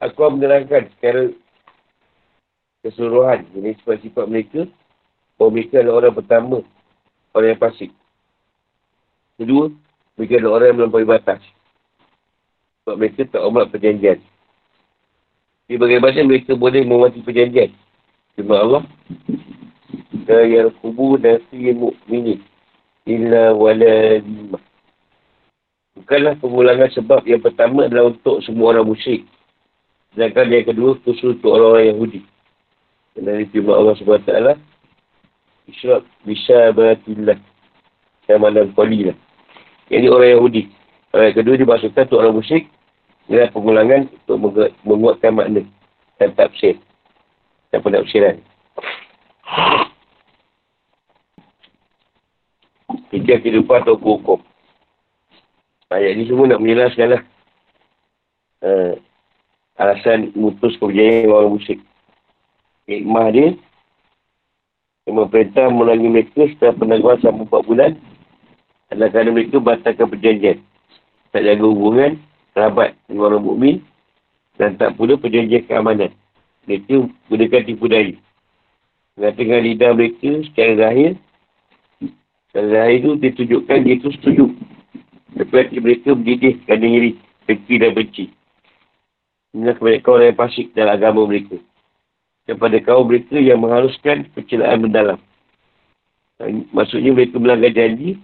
[0.02, 1.30] Aku akan menerangkan secara
[2.82, 4.66] keseluruhan jenis sifat-sifat mereka
[5.38, 6.56] bahawa mereka adalah orang pertama
[7.30, 7.90] orang yang pasik.
[9.38, 9.70] Kedua,
[10.18, 11.40] mereka adalah orang yang melampaui batas.
[12.82, 14.18] Sebab mereka tak omat perjanjian.
[15.70, 17.70] Jadi bagaimana mereka boleh memati perjanjian?
[18.34, 18.82] Cuma Allah.
[20.26, 22.42] Kaya kubu nasi mu'mini.
[23.06, 24.58] Illa wala lima.
[26.00, 29.28] Bukanlah pengulangan sebab yang pertama adalah untuk semua orang musyrik.
[30.16, 32.20] Sedangkan yang kedua khusus untuk orang-orang Yahudi.
[33.12, 34.32] Dan dari firman Allah SWT.
[35.68, 37.36] Isyraq bisa beratillah.
[38.24, 39.12] Sama dan kualilah.
[39.92, 40.62] Yang orang Yahudi.
[41.12, 42.64] Orang yang kedua dimaksudkan untuk orang musyrik.
[43.28, 44.36] Ia pengulangan untuk
[44.88, 45.62] menguatkan makna.
[46.16, 46.80] Dan tafsir.
[47.70, 48.40] Dan penafsiran.
[53.12, 54.40] Fikir kehidupan atau hukum.
[55.90, 57.22] Ayat ni semua nak menjelaskan lah.
[58.62, 58.94] Uh,
[59.74, 61.82] alasan mutus perjanjian orang musyrik.
[62.86, 63.58] Hikmah dia,
[65.02, 67.90] yang memerintah melalui mereka setelah penangguhan selama 4 bulan
[68.94, 70.58] adalah kerana mereka batalkan perjanjian.
[71.34, 72.22] Tak jaga hubungan,
[72.54, 73.76] kerabat dengan orang mukmin
[74.62, 76.14] dan tak pula perjanjian keamanan.
[76.70, 78.14] Mereka gunakan tipu daya.
[79.18, 81.18] Mengatakan lidah mereka secara zahir,
[82.46, 84.69] secara zahir itu ditunjukkan dia itu setuju
[85.40, 87.16] tapi hati mereka mendidih kerana iri,
[87.48, 88.24] benci dan benci.
[89.56, 91.56] Inilah kebanyakan orang yang pasik dalam agama mereka.
[92.44, 95.16] Kepada kaum mereka yang mengharuskan kecilaan mendalam.
[96.76, 98.20] Maksudnya mereka melanggar janji,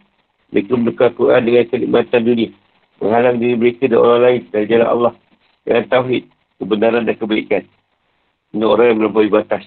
[0.53, 2.51] mereka menukar Quran dengan kenikmatan dunia.
[3.01, 5.13] Menghalang diri mereka dan orang lain dari jalan Allah.
[5.65, 6.25] Dengan tauhid,
[6.61, 7.65] kebenaran dan kebaikan.
[8.53, 9.65] Ini orang yang melampaui batas.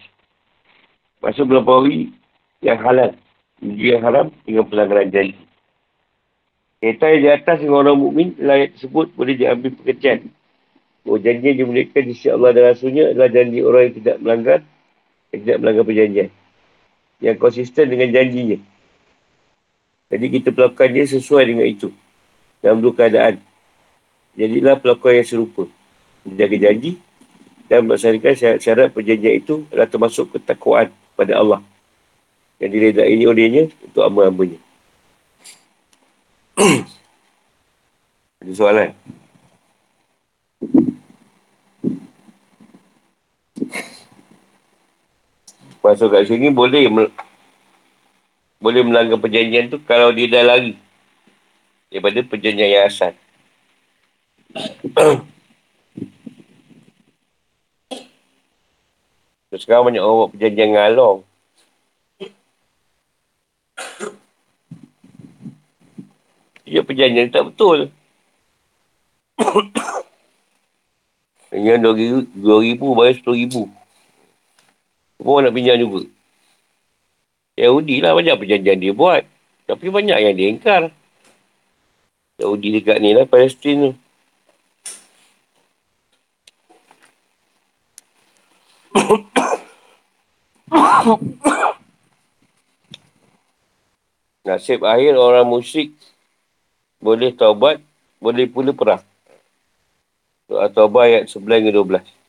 [1.25, 2.13] Maksud melampaui
[2.61, 3.17] yang halal.
[3.65, 5.48] Yang haram dengan pelanggaran janji.
[6.79, 10.31] Kaitan yang di atas dengan orang mukmin ayat tersebut boleh diambil pekerjaan.
[11.03, 14.59] Bahawa janji yang dimulakan di sisi Allah dan Rasulnya adalah janji orang yang tidak melanggar
[15.35, 16.29] yang tidak melanggar perjanjian.
[17.19, 18.57] Yang konsisten dengan janjinya.
[20.07, 21.91] Jadi kita pelakukan dia sesuai dengan itu.
[22.63, 23.43] Dalam dua keadaan.
[24.39, 25.67] Jadilah pelakuan yang serupa.
[26.23, 26.95] Menjaga janji
[27.67, 31.59] dan melaksanakan syarat-syarat perjanjian itu adalah termasuk ketakwaan pada Allah.
[32.55, 34.68] Yang diredai olehnya untuk amal-amalnya.
[36.59, 38.91] Ada soalan?
[45.79, 47.15] Masuk kat sini boleh mel-
[48.59, 50.75] boleh melanggar perjanjian tu kalau dia dah lari
[51.87, 53.15] daripada perjanjian yang asal.
[59.55, 61.28] Sekarang banyak orang buat perjanjian ngalong.
[66.69, 67.89] Ya perjanjian tak betul.
[72.37, 73.65] Dua ribu bayar sepuluh ribu.
[75.17, 76.05] Semua nak pinjam juga.
[77.57, 79.25] Yahudi lah banyak perjanjian dia buat.
[79.65, 80.93] Tapi banyak yang dia ingkar.
[82.39, 83.91] Yahudi dekat ni lah, Palestin tu.
[94.47, 95.91] Nasib akhir orang musyrik
[96.98, 97.80] boleh taubat,
[98.18, 99.02] boleh pula perang.
[100.48, 102.24] Doa taubat ayat 11 ke 12.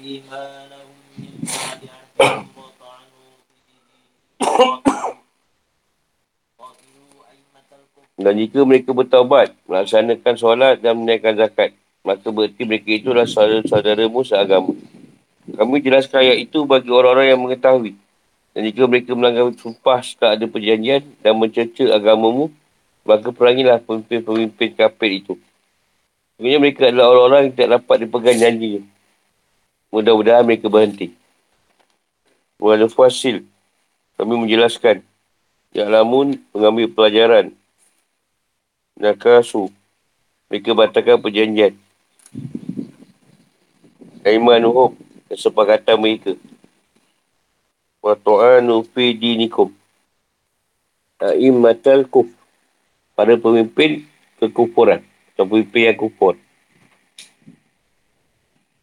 [0.00, 3.58] إيمانهم من بعد عهدهم وطعنوا في
[8.20, 11.72] Dan jika mereka bertaubat, melaksanakan solat dan menaikkan zakat,
[12.05, 14.77] maka berarti mereka itu adalah saudara-saudaramu seagama.
[15.45, 17.97] Kami jelaskan ayat itu bagi orang-orang yang mengetahui.
[18.53, 22.53] Dan jika mereka melanggar sumpah setelah ada perjanjian dan mencerca agamamu,
[23.03, 25.33] maka perangilah pemimpin-pemimpin kafir itu.
[26.37, 28.69] Sebenarnya mereka adalah orang-orang yang tidak dapat dipegang janji.
[29.89, 31.11] Mudah-mudahan mereka berhenti.
[32.61, 33.43] Walau fasil,
[34.15, 35.03] kami menjelaskan.
[35.75, 37.51] Ya lamun mengambil pelajaran
[38.95, 39.67] Nakasu.
[40.47, 41.75] Mereka batalkan perjanjian.
[44.25, 44.97] Aimanuhum.
[45.29, 46.33] Kesepakatan mereka.
[48.01, 49.69] Wa tu'anu fi dinikum.
[51.21, 52.25] Aimatal kuf.
[53.13, 54.01] Pada pemimpin
[54.41, 55.05] kekufuran.
[55.33, 56.33] Atau pemimpin yang kufur.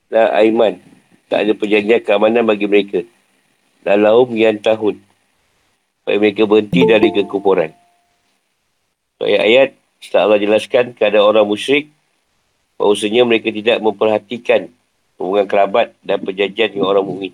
[0.06, 0.78] Dan aiman.
[1.26, 3.02] Tak ada perjanjian keamanan bagi mereka.
[3.82, 5.02] Dalam yang tahun.
[5.98, 7.74] Supaya mereka berhenti dari kekufuran.
[9.18, 11.86] So, ayat-ayat setelah Allah jelaskan kepada orang musyrik,
[12.74, 14.74] bahawasanya mereka tidak memperhatikan
[15.22, 17.32] hubungan kerabat dan perjanjian dengan orang mukmin.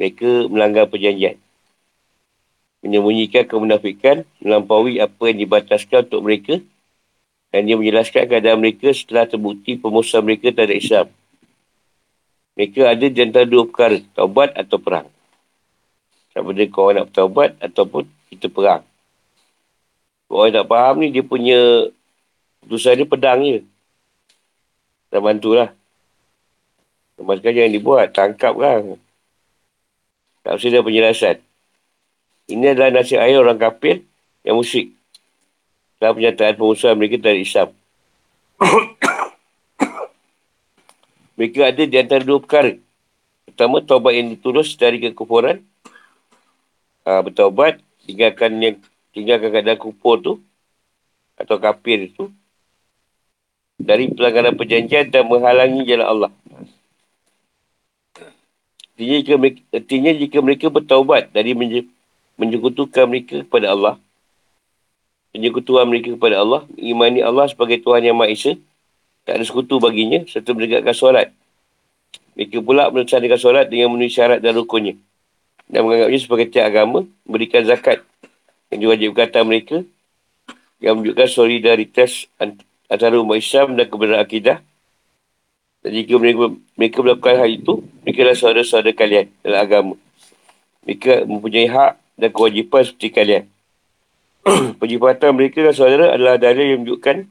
[0.00, 1.36] Mereka melanggar perjanjian.
[2.80, 6.64] Menyembunyikan kemunafikan, melampaui apa yang dibataskan untuk mereka
[7.52, 11.06] dan dia menjelaskan keadaan mereka setelah terbukti pemusuhan mereka terhadap Islam.
[12.56, 15.06] Mereka ada di antara dua perkara, taubat atau perang.
[16.32, 18.82] Sama ada kau nak taubat ataupun kita perang.
[20.28, 21.88] Orang tak faham ni, dia punya
[22.64, 23.60] putusan dia pedang je.
[25.08, 25.77] Tak bantulah.
[27.18, 28.94] Lepas sekarang jangan dibuat, tangkap kan.
[30.46, 31.36] Tak usah ada penjelasan.
[32.48, 34.06] Ini adalah nasib air orang kafir
[34.46, 34.94] yang musyrik.
[35.98, 37.74] Dalam penyataan pengusaha mereka dari Islam.
[41.36, 42.72] mereka ada di antara dua perkara.
[43.44, 45.60] Pertama, taubat yang ditulus dari kekufuran.
[47.02, 48.76] Ha, bertaubat, tinggalkan yang
[49.10, 50.32] tinggalkan keadaan kupur tu
[51.34, 52.30] atau kafir tu
[53.78, 56.30] dari pelanggaran perjanjian dan menghalangi jalan Allah.
[58.98, 61.54] Artinya jika mereka, artinya jika mereka bertaubat dari
[62.34, 63.94] menyekutukan mereka kepada Allah,
[65.30, 68.58] penyekutuan mereka kepada Allah, imani Allah sebagai Tuhan yang Maha Esa,
[69.22, 71.30] tak ada sekutu baginya, serta menegakkan solat.
[72.34, 74.98] Mereka pula melaksanakan solat dengan memenuhi syarat dan rukunnya.
[75.70, 78.02] Dan menganggapnya sebagai tiap agama, memberikan zakat
[78.74, 79.76] yang diwajibkan atas mereka
[80.82, 82.26] yang menunjukkan solidaritas
[82.90, 84.58] antara umat Islam dan kebenaran akidah.
[85.78, 89.94] Dan jika mereka, mereka melakukan hal itu, mereka adalah saudara-saudara kalian dalam agama.
[90.82, 93.44] Mereka mempunyai hak dan kewajipan seperti kalian.
[94.80, 97.30] Penjibatan mereka dan saudara adalah dalil yang menunjukkan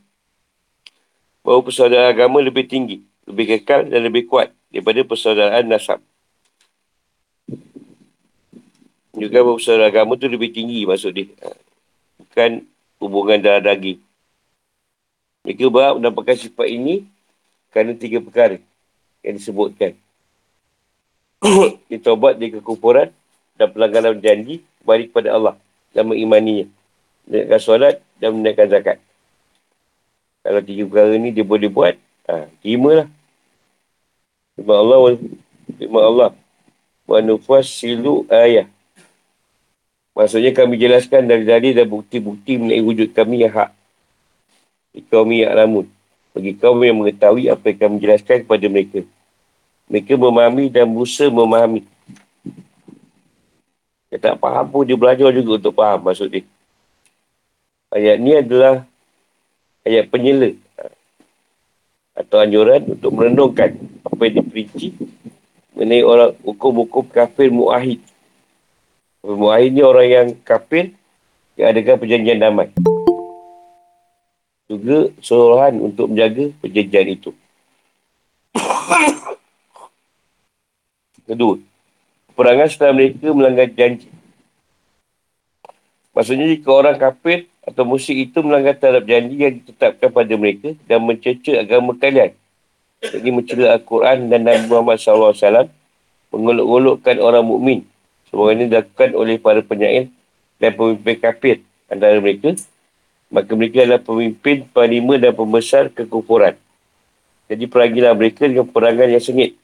[1.43, 5.99] bahawa persaudaraan agama lebih tinggi, lebih kekal dan lebih kuat daripada persaudaraan nasab.
[9.17, 11.27] Juga bahawa persaudaraan agama tu lebih tinggi maksud dia.
[11.43, 11.51] Ha.
[12.21, 12.67] Bukan
[12.99, 13.99] hubungan darah daging.
[15.47, 17.07] Mereka berhak mendapatkan sifat ini
[17.71, 18.57] kerana tiga perkara
[19.23, 19.95] yang disebutkan.
[21.91, 23.13] Ditobat dari kekufuran
[23.57, 25.55] dan pelanggaran janji balik kepada Allah
[25.91, 26.65] dan mengimaninya.
[27.27, 28.97] Menaikkan solat dan menaikkan zakat.
[30.47, 31.95] Kalau tiga perkara ni dia boleh buat,
[32.31, 33.07] ha, lah.
[34.55, 34.99] Terima Allah.
[35.75, 36.31] Terima Allah.
[37.03, 38.65] Wa nufas silu ayah.
[40.17, 43.69] Maksudnya kami jelaskan dari dalil dan bukti-bukti mengenai wujud kami yang hak.
[45.13, 45.85] Kami yang ramun.
[46.37, 49.01] Bagi kaum yang mengetahui apa yang kami jelaskan kepada mereka.
[49.89, 51.81] Mereka memahami dan berusaha memahami.
[54.13, 56.45] Dia tak faham pun dia belajar juga untuk faham maksud dia.
[57.89, 58.85] Ayat ni adalah
[59.81, 60.53] ayat penyela.
[62.13, 63.73] Atau anjuran untuk merenungkan
[64.05, 64.93] apa yang diperinci
[65.73, 68.01] mengenai orang hukum-hukum kafir mu'ahid
[69.27, 70.93] Akhirnya orang yang kafir
[71.57, 72.69] yang adakan perjanjian damai.
[74.67, 77.31] Juga suruhan untuk menjaga perjanjian itu.
[81.27, 81.59] Kedua,
[82.35, 84.07] perangan setelah mereka melanggar janji.
[86.15, 91.03] Maksudnya jika orang kafir atau musyrik itu melanggar terhadap janji yang ditetapkan pada mereka dan
[91.03, 92.31] mencerca agama kalian.
[93.03, 95.69] Jadi mencela Al-Quran dan Nabi Muhammad SAW
[96.33, 97.79] mengolok-olokkan orang mukmin.
[98.31, 100.09] Semua ini dilakukan oleh para penyair
[100.57, 101.55] dan pemimpin kafir
[101.91, 102.55] antara mereka.
[103.27, 106.55] Maka mereka adalah pemimpin, panglima dan pembesar kekufuran.
[107.47, 109.55] Jadi perangilah mereka dengan perangan yang sengit.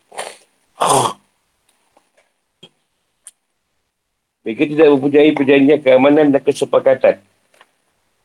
[4.44, 7.16] Mereka tidak mempunyai perjanjian keamanan dan kesepakatan.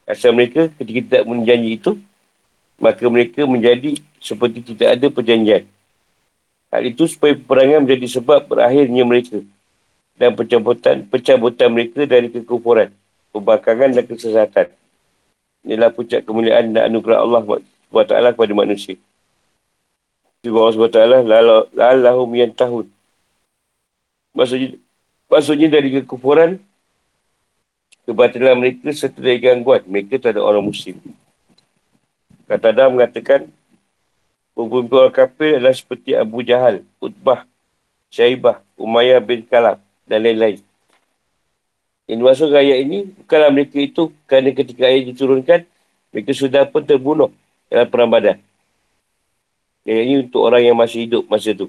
[0.03, 1.95] Asal mereka ketika tidak menjanji itu,
[2.79, 5.63] maka mereka menjadi seperti tidak ada perjanjian.
[6.75, 9.39] Hal itu supaya peperangan menjadi sebab berakhirnya mereka
[10.19, 12.91] dan pencabutan, pencabutan mereka dari kekufuran,
[13.31, 14.67] pembangkangan dan kesesatan.
[15.67, 17.43] Inilah puncak kemuliaan dan anugerah Allah
[17.91, 18.97] SWT kepada manusia.
[20.43, 21.01] Juga Allah SWT,
[21.75, 22.55] lalahum yang.
[24.37, 24.79] Maksudnya,
[25.29, 26.57] Maksudnya dari kekufuran,
[28.09, 29.85] kebatilan mereka serta dari gangguan.
[29.85, 30.97] Mereka tak ada orang muslim.
[32.49, 33.53] Kata Adam mengatakan,
[34.57, 37.47] Pemimpin orang kafir adalah seperti Abu Jahal, Utbah,
[38.11, 40.59] Syaibah, Umayyah bin Kalab dan lain-lain.
[42.09, 45.61] Ini masuk ayat ini, bukanlah mereka itu kerana ketika ayat diturunkan,
[46.09, 47.29] mereka sudah pun terbunuh
[47.69, 48.41] dalam perang badan.
[49.85, 51.69] Ayat ini untuk orang yang masih hidup masa itu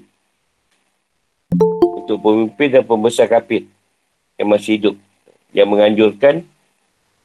[2.10, 3.70] untuk pemimpin dan pembesar kafir
[4.34, 4.94] yang masih hidup
[5.54, 6.42] yang menganjurkan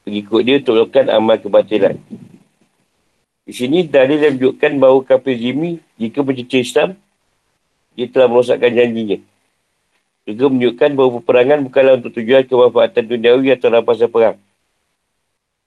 [0.06, 1.96] pengikut dia untuk melakukan amal kebatilan.
[3.46, 6.90] Di sini dalil yang menunjukkan bahawa kafir zimi jika mencerca Islam
[7.98, 9.18] dia telah merosakkan janjinya.
[10.26, 14.38] Juga menunjukkan bahawa peperangan bukanlah untuk tujuan kemanfaatan duniawi atau rampasan perang.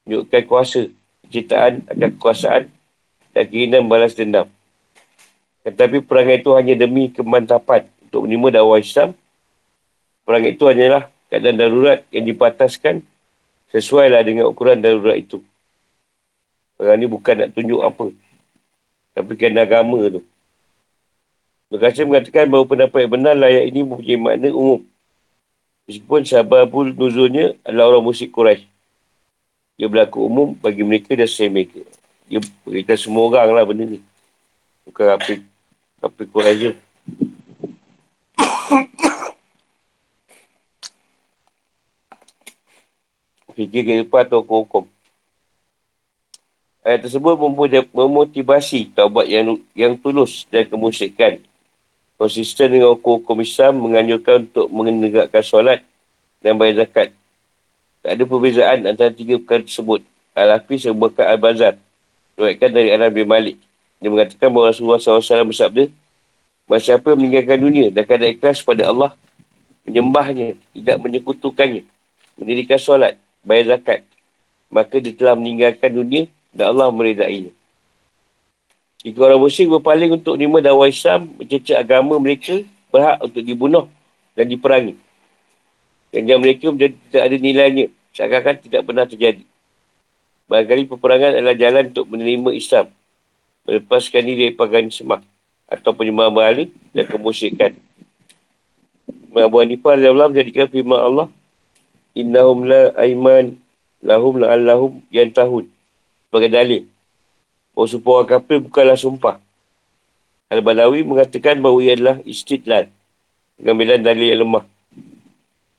[0.03, 0.91] Menunjukkan kuasa,
[1.31, 2.63] ciptaan akan kekuasaan
[3.31, 4.51] dan keinginan balas dendam.
[5.63, 9.15] Tetapi perangan itu hanya demi kemantapan untuk menerima dakwah Islam,
[10.27, 13.05] perang itu hanyalah keadaan darurat yang dipataskan
[13.71, 15.39] sesuailah dengan ukuran darurat itu.
[16.75, 18.07] Perang ini bukan nak tunjuk apa.
[19.13, 20.23] Tapi kerana agama tu.
[21.69, 24.81] Berkasa mengatakan bahawa pendapat yang benar layak ini mempunyai makna umum.
[25.85, 28.65] Meskipun sababul nuzulnya adalah orang musyrik Quraisy.
[29.77, 31.85] Dia berlaku umum bagi mereka dan saya mereka.
[32.25, 34.01] Dia beritahu semua orang lah benda ni.
[34.89, 35.33] Bukan apa
[36.01, 36.71] apa Quraisy je.
[43.53, 44.89] Fikir kehidupan atau hukum.
[46.81, 47.37] Ayat tersebut
[47.93, 51.45] memotivasi taubat yang yang tulus dan kemusyrikan.
[52.19, 55.87] Konsisten dengan hukum-hukum Islam menganjurkan untuk menegakkan solat
[56.43, 57.15] dan bayar zakat.
[58.03, 60.03] Tak ada perbezaan antara tiga perkara tersebut.
[60.35, 61.79] Al-Hafiz Abu Al-Bazar.
[62.35, 63.57] Ruatkan dari Alam bin Malik.
[64.03, 65.91] Dia mengatakan bahawa Rasulullah SAW bersabda,
[66.67, 69.11] Bahawa siapa meninggalkan dunia dan keadaan ikhlas pada Allah,
[69.89, 71.83] menyembahnya, tidak menyekutukannya,
[72.37, 74.05] mendirikan solat, bayar zakat,
[74.69, 77.57] maka dia telah meninggalkan dunia dan Allah meredainya.
[79.03, 83.87] Jika orang musyrik berpaling untuk lima dakwah Islam, mencecah agama mereka, berhak untuk dibunuh
[84.35, 84.99] dan diperangi.
[86.11, 87.87] Dan mereka menjadi tidak ada nilainya,
[88.17, 89.45] seakan-akan tidak pernah terjadi.
[90.49, 92.87] Barangkali peperangan adalah jalan untuk menerima Islam,
[93.69, 95.21] melepaskan diri dari pagan semak
[95.69, 96.65] atau penyembahan berhala
[96.97, 97.73] dan kemusyrikan.
[99.39, 101.29] Abu Hanifah Allah menjadikan firman Allah
[102.19, 103.55] Innahum la aiman
[104.03, 105.71] lahum la allahum yang tahun.
[106.27, 106.83] Sebagai dalil.
[107.79, 109.39] Bahawa sumpah orang kafir bukanlah sumpah.
[110.51, 112.91] Al-Balawi mengatakan bahawa ia adalah istidlal.
[113.55, 114.67] Pengambilan dalil yang lemah.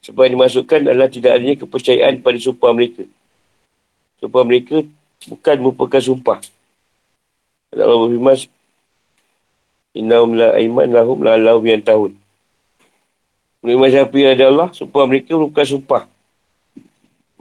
[0.07, 3.03] Sebab yang dimasukkan adalah tidak adanya kepercayaan pada sumpah mereka.
[4.23, 4.87] Sumpah mereka
[5.27, 6.39] bukan merupakan sumpah.
[7.75, 8.47] Allah berfirman
[9.99, 12.15] Innahum la aiman lahum la lahum yang tahun.
[13.59, 16.07] Menurut Imam Syafi'i ada Allah, sumpah mereka bukan sumpah.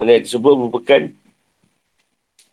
[0.03, 1.15] Ayat tersebut merupakan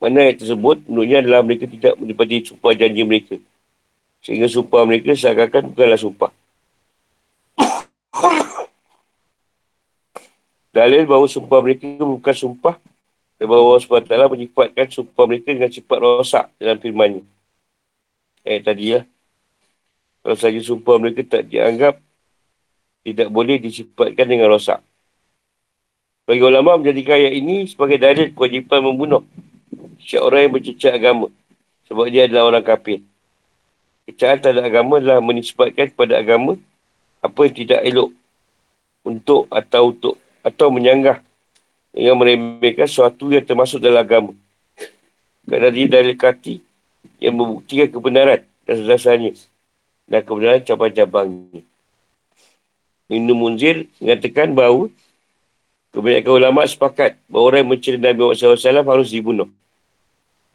[0.06, 3.42] mana ayat tersebut menurutnya adalah mereka tidak menepati sumpah janji mereka.
[4.22, 6.32] Sehingga sumpah mereka seakan-akan bukanlah sumpah.
[10.70, 12.78] Dalil bahawa sumpah mereka bukan sumpah
[13.42, 17.26] dan bahawa Allah SWT menyifatkan sumpah mereka dengan sifat rosak dalam firman
[18.46, 19.02] Ayat tadi ya.
[20.22, 21.98] Kalau saja sumpah mereka tak dianggap,
[23.02, 24.86] tidak boleh disifatkan dengan rosak.
[26.30, 29.26] Bagi ulama menjadikan ayat ini sebagai dalil kewajipan membunuh
[30.06, 31.28] setiap orang yang bercecah agama.
[31.90, 33.02] Sebab dia adalah orang kafir.
[34.06, 36.62] Kecahan terhadap agama adalah menisbatkan kepada agama
[37.26, 38.14] apa yang tidak elok
[39.02, 41.26] untuk atau untuk atau menyanggah
[41.90, 44.32] dengan meremehkan sesuatu yang termasuk dalam agama.
[45.50, 46.62] Kerana dia dari kati
[47.18, 49.34] yang membuktikan kebenaran dan dasarnya
[50.06, 51.66] dan kebenaran cabang-cabangnya.
[53.10, 54.90] Ibn Munzir mengatakan bahawa
[55.94, 59.50] kebanyakan ulama sepakat bahawa orang yang mencari Nabi Muhammad SAW harus dibunuh.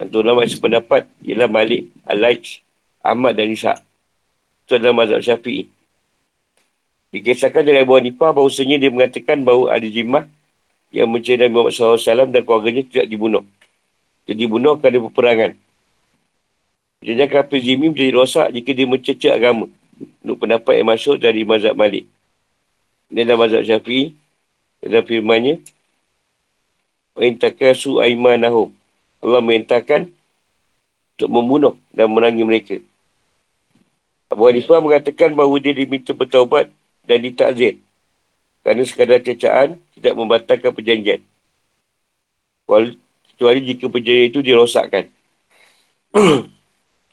[0.01, 2.65] Untuk ulama yang sependapat ialah Malik, Al-Laij,
[3.05, 3.77] Ahmad dan Isa.
[4.65, 5.69] Itu adalah mazhab syafi'i.
[7.13, 10.25] Dikisahkan dari Abu Hanifah bahawasanya dia mengatakan bahawa ada jimah
[10.89, 13.45] yang mencari Nabi Muhammad SAW dan keluarganya tidak dibunuh.
[14.25, 15.53] Jadi dibunuh kerana peperangan.
[17.05, 19.67] Jadi kafir zimi menjadi rosak jika dia mencecah agama.
[20.25, 22.09] Untuk pendapat yang masuk dari mazhab Malik.
[23.13, 24.17] Ini adalah mazhab syafi'i.
[24.81, 25.61] Dalam firmannya.
[27.19, 28.73] Wa'intakasu aimanahum.
[29.21, 30.09] Allah mengintahkan
[31.17, 32.77] untuk membunuh dan merangi mereka.
[34.33, 36.73] Abu Hanifah mengatakan bahawa dia diminta bertaubat
[37.05, 37.83] dan ditakzir.
[38.65, 41.21] Kerana sekadar cecaan tidak membatalkan perjanjian.
[42.65, 45.11] Kecuali jika perjanjian itu dirosakkan.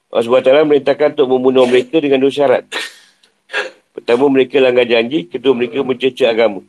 [0.08, 2.64] Allah SWT merintahkan untuk membunuh mereka dengan dua syarat.
[3.92, 5.28] Pertama, mereka langgar janji.
[5.28, 6.62] Kedua, mereka mencecah agama.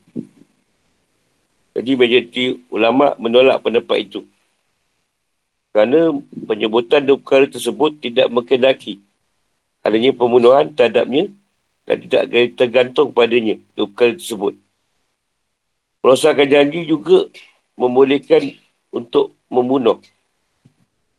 [1.76, 4.20] Jadi, majoriti ulama' menolak pendapat itu.
[5.78, 8.98] Kerana penyebutan dua perkara tersebut tidak mengendaki
[9.86, 11.30] adanya pembunuhan terhadapnya
[11.86, 12.22] dan tidak
[12.58, 14.58] tergantung padanya perkara tersebut.
[16.02, 17.30] Merosakkan janji juga
[17.78, 18.58] membolehkan
[18.90, 20.02] untuk membunuh.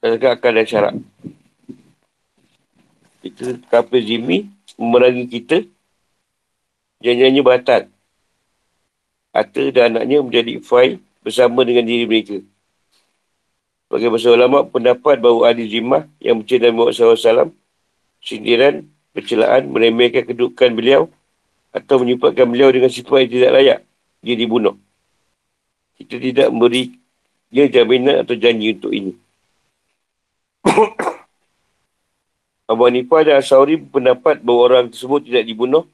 [0.04, 0.96] Adakah akan ada syarat?
[3.24, 5.64] Kita kafir zimi memerangi kita
[7.00, 7.88] janjinya batal.
[9.32, 12.44] Harta dan anaknya menjadi fai bersama dengan diri mereka.
[13.90, 17.50] Bagi bahasa ulama pendapat bahawa ahli zimah yang mencari Nabi Muhammad SAW
[18.22, 18.86] sindiran
[19.18, 21.10] percelaan, meremehkan kedudukan beliau
[21.74, 23.80] atau menyebabkan beliau dengan sifat yang tidak layak,
[24.22, 24.78] dia dibunuh.
[25.98, 27.02] Kita tidak memberi
[27.50, 29.18] dia jaminan atau janji untuk ini.
[32.70, 35.90] Abu Hanifah dan Asauri berpendapat bahawa orang tersebut tidak dibunuh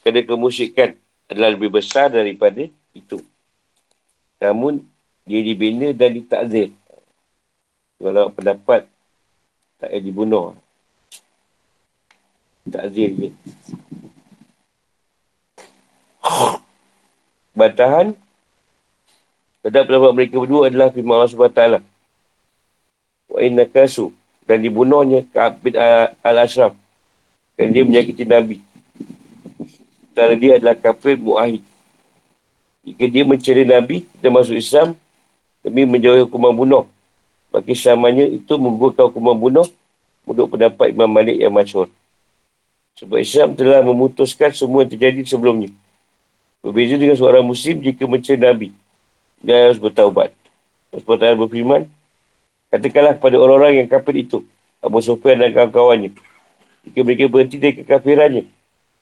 [0.00, 0.96] kerana kemusyikan
[1.28, 2.64] adalah lebih besar daripada
[2.96, 3.20] itu.
[4.40, 4.80] Namun,
[5.28, 6.72] dia dibina dan ditakzir.
[8.04, 8.84] Kalau pendapat
[9.80, 10.52] tak payah dibunuh.
[12.68, 13.28] Takzir je.
[17.56, 18.12] Bantahan
[19.64, 21.80] terhadap pendapat mereka berdua adalah firman Allah SWT.
[23.32, 24.12] Wa inna kasu
[24.44, 25.72] dan dibunuhnya Ka'abid
[26.20, 26.76] al-Ashraf
[27.56, 28.60] dan dia menyakiti Nabi.
[30.12, 31.64] Kerana dia adalah kafir mu'ahid.
[32.84, 34.92] Jika dia mencari Nabi dan masuk Islam
[35.64, 36.84] demi menjauhi hukuman bunuh.
[37.54, 39.68] Bagi samanya itu menggugurkan hukuman bunuh
[40.26, 41.86] untuk pendapat Imam Malik yang masyur.
[42.98, 45.70] Sebab Islam telah memutuskan semua yang terjadi sebelumnya.
[46.66, 48.68] Berbeza dengan seorang Muslim jika mencari Nabi.
[49.38, 50.34] Dia harus bertaubat.
[50.90, 51.86] Rasulullah berfirman,
[52.74, 54.42] katakanlah kepada orang-orang yang kafir itu,
[54.82, 56.10] Abu Sufyan dan kawan-kawannya.
[56.90, 58.44] Jika mereka berhenti dari kekafirannya,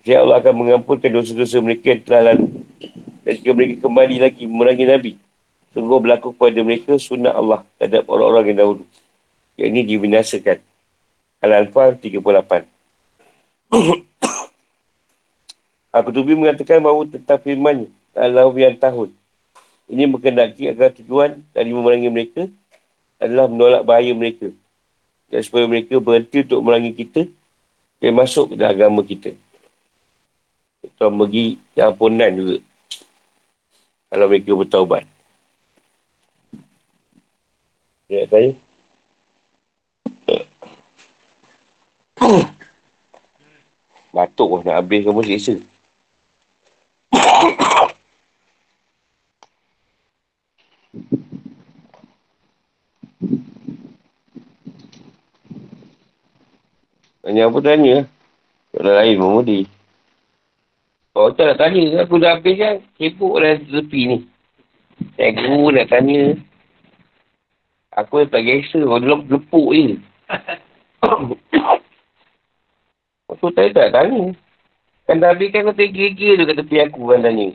[0.04, 2.46] saya Allah akan mengampunkan dosa-dosa mereka yang telah lalu.
[3.24, 5.12] Dan jika mereka kembali lagi memerangi Nabi,
[5.72, 8.84] sungguh berlaku kepada mereka sunnah Allah terhadap orang-orang yang dahulu.
[9.56, 10.58] Yang ini dibinasakan.
[11.42, 12.68] Al-Anfal 38.
[15.96, 19.12] Al-Qutubi mengatakan bahawa tentang firmannya Allah yang tahun.
[19.92, 22.48] Ini berkendaki agar tujuan dari memerangi mereka
[23.20, 24.48] adalah menolak bahaya mereka.
[25.28, 27.28] Dan supaya mereka berhenti untuk memerangi kita
[28.00, 29.36] dan masuk ke agama kita.
[30.80, 32.56] Kita bagi ampunan juga.
[34.12, 35.11] Kalau mereka bertaubat.
[38.12, 38.52] Ya, saya.
[44.12, 45.56] Batuk pun nak habis kamu siksa.
[57.24, 57.96] Tanya apa tanya?
[58.76, 59.64] Kalau lain memudi.
[61.16, 62.04] Oh, tak nak tanya.
[62.04, 62.76] Aku dah habis kan.
[63.00, 64.18] Sibuk dah tepi ni.
[65.16, 66.36] Cikgu nak tanya.
[68.00, 68.80] Aku tak gesa.
[68.80, 70.00] Kau dulu lepuk je.
[73.28, 74.32] Aku tak tak tanya.
[75.04, 77.52] Kan dah habis kan kau tergigil tu kat tepi aku kan tanya.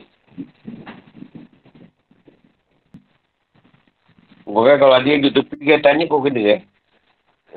[4.46, 6.60] Kau kan kalau ada yang duduk tepi kan tanya kau kena eh.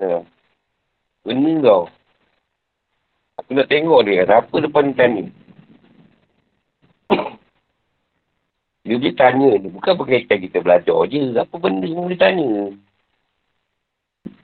[0.02, 0.26] Ha.
[1.28, 1.84] Kena kau.
[3.42, 4.26] Aku nak tengok dia.
[4.26, 5.30] Apa depan ni
[8.92, 9.72] Dia boleh tanya ni.
[9.72, 11.32] Bukan berkaitan kita belajar je.
[11.40, 12.76] Apa benda yang boleh tanya?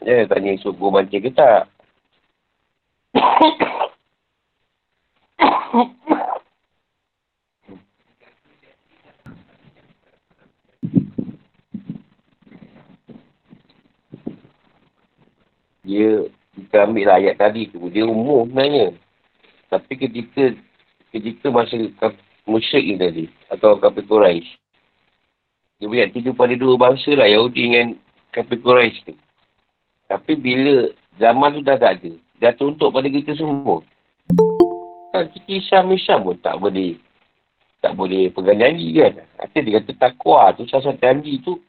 [0.07, 1.67] Dia tanya esok gua mancing ke tak?
[15.87, 18.91] dia kita ambil lah ayat tadi tu dia umum sebenarnya
[19.71, 20.51] tapi ketika
[21.15, 21.79] ketika masa
[22.47, 24.57] musyrik ni tadi, atau kafir Quraisy
[25.77, 27.87] dia punya tiga pada dua bangsa lah, Yahudi dengan
[28.33, 29.15] kafir Quraisy tu.
[30.09, 30.89] Tapi bila
[31.21, 33.85] zaman tu dah tak ada, dah tuntut pada kita semua.
[35.13, 36.97] Kan kita Islam-Islam pun tak boleh
[37.77, 39.21] tak boleh pegang janji kan.
[39.37, 41.61] Artinya dia kata takwa tu, satu janji tu,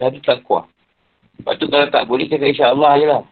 [0.00, 0.64] satu takwa.
[1.36, 3.22] Lepas tu kalau tak boleh, cakap insyaAllah je lah.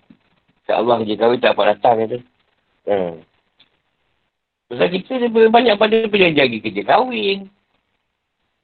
[0.60, 2.18] InsyaAllah je kahwin tak dapat datang kata.
[2.84, 3.14] Hmm.
[4.72, 7.52] Sebab kita lebih banyak pada perjanjian lagi kerja kahwin.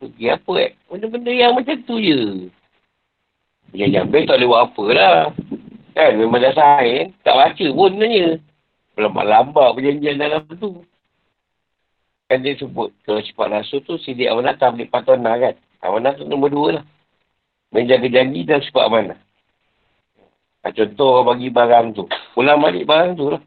[0.00, 0.72] Pergi apa eh?
[0.88, 2.48] Benda-benda yang macam tu je.
[3.68, 5.20] Perjanjian baik tak boleh buat apa lah.
[5.92, 7.12] Kan memang dah sahih.
[7.20, 8.40] Tak baca pun sebenarnya.
[8.96, 10.80] Lambat-lambat perjanjian dalam tu.
[12.32, 15.54] Kan dia sebut, kalau sifat rasul tu, sidik amanah tak ambil patona kan.
[15.84, 16.84] Amanah tu nombor dua lah.
[17.68, 19.20] Menjaga janji dan amanah.
[20.64, 22.08] Ha, contoh bagi barang tu.
[22.32, 23.42] Pulang balik barang tu lah.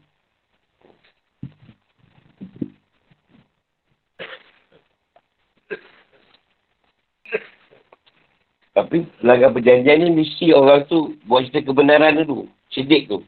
[8.92, 12.44] Tapi pelanggan perjanjian ni mesti orang tu buat cerita kebenaran dulu.
[12.68, 13.24] Sidik tu.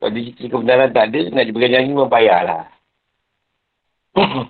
[0.00, 2.64] Kalau dia cerita kebenaran tak ada, nak diberikan janji memang payahlah.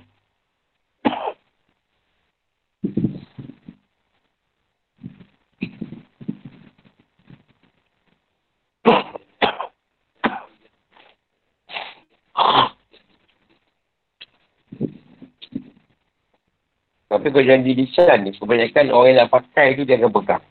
[17.29, 20.45] Kau janji lisan ni, kebanyakan orang yang nak pakai tu dia akan pegang.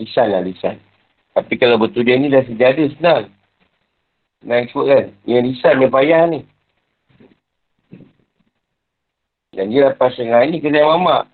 [0.00, 0.80] Lisan lah lisan.
[1.36, 3.24] Tapi kalau betul dia ni dah sejadah senang.
[4.40, 5.04] Senang ikut kan.
[5.28, 6.40] Yang lisan dia payah ni.
[9.50, 11.28] Dan dia lepas setengah ni kena mamak.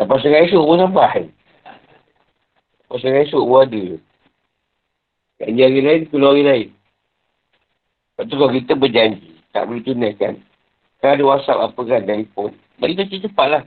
[0.00, 1.20] Lepas setengah esok pun sampai.
[2.86, 3.84] Lepas setengah esok pun ada.
[5.42, 6.68] Janji hari lain, keluar hari lain.
[8.14, 10.38] Lepas tu kalau kita berjanji, tak boleh tunaikan.
[11.04, 12.56] Kan ada WhatsApp apa kan, telefon.
[12.80, 13.62] Bagi tu cepat lah.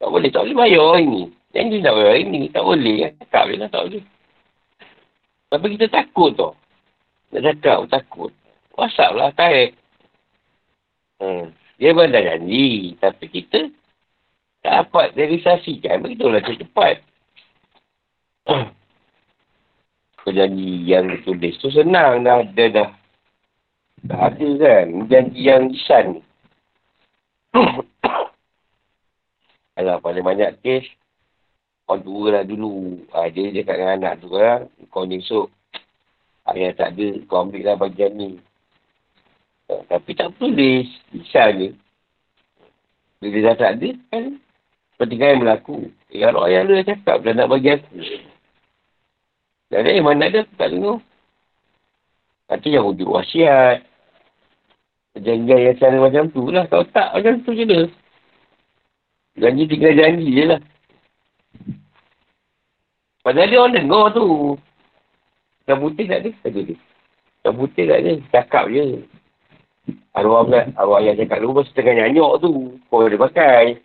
[0.00, 1.22] Tak boleh, tak boleh bayar orang ni.
[1.52, 3.12] Janji nak bayar orang ni, tak boleh kan.
[3.28, 4.04] Tak boleh lah, tak boleh.
[5.52, 6.56] Tapi kita takut tau.
[7.36, 8.32] Nak cakap, takut.
[8.72, 9.76] WhatsApp lah, tarik.
[11.20, 11.52] Hmm.
[11.76, 12.96] Dia pun dah janji.
[12.96, 13.68] Tapi kita
[14.64, 16.00] tak dapat realisasikan.
[16.00, 17.04] Begitulah cepat.
[20.24, 22.48] Kau janji yang tulis tu senang dah.
[22.56, 23.01] Dia dah.
[24.02, 25.06] Dah ada kan.
[25.06, 26.20] Janji yang lisan ni.
[29.78, 30.84] Alah, paling banyak kes,
[31.88, 33.06] orang tua lah dulu.
[33.14, 35.48] Ha, dia cakap dengan anak tu lah, kau ni esok,
[36.52, 38.30] ayah tak ada, kau ambil lah bagian ni.
[39.70, 41.72] Ha, tapi tak tulis, bisa je.
[43.22, 44.24] Bila dah tak ada, kan,
[44.98, 45.88] pertingkaian berlaku.
[46.10, 47.96] Eh, kalau ayah dah cakap, dah nak bagi aku.
[49.72, 51.00] Dan eh, mana ada, tak dengar.
[52.52, 53.91] Itu yang wujud wasiat.
[55.12, 56.64] Perjanjian yang cara macam tu lah.
[56.72, 57.84] Kalau tak, macam tu je dah.
[59.36, 60.60] Janji tinggal janji je lah.
[63.22, 64.56] Padahal dia orang dengar tu.
[65.68, 66.74] Yang putih tak ada, tak ada.
[67.52, 68.84] Putih tak ada, cakap je.
[70.16, 72.52] Arwah pula, arwah yang cakap dulu masa tengah nyanyok tu.
[72.88, 73.78] Kau boleh pakai.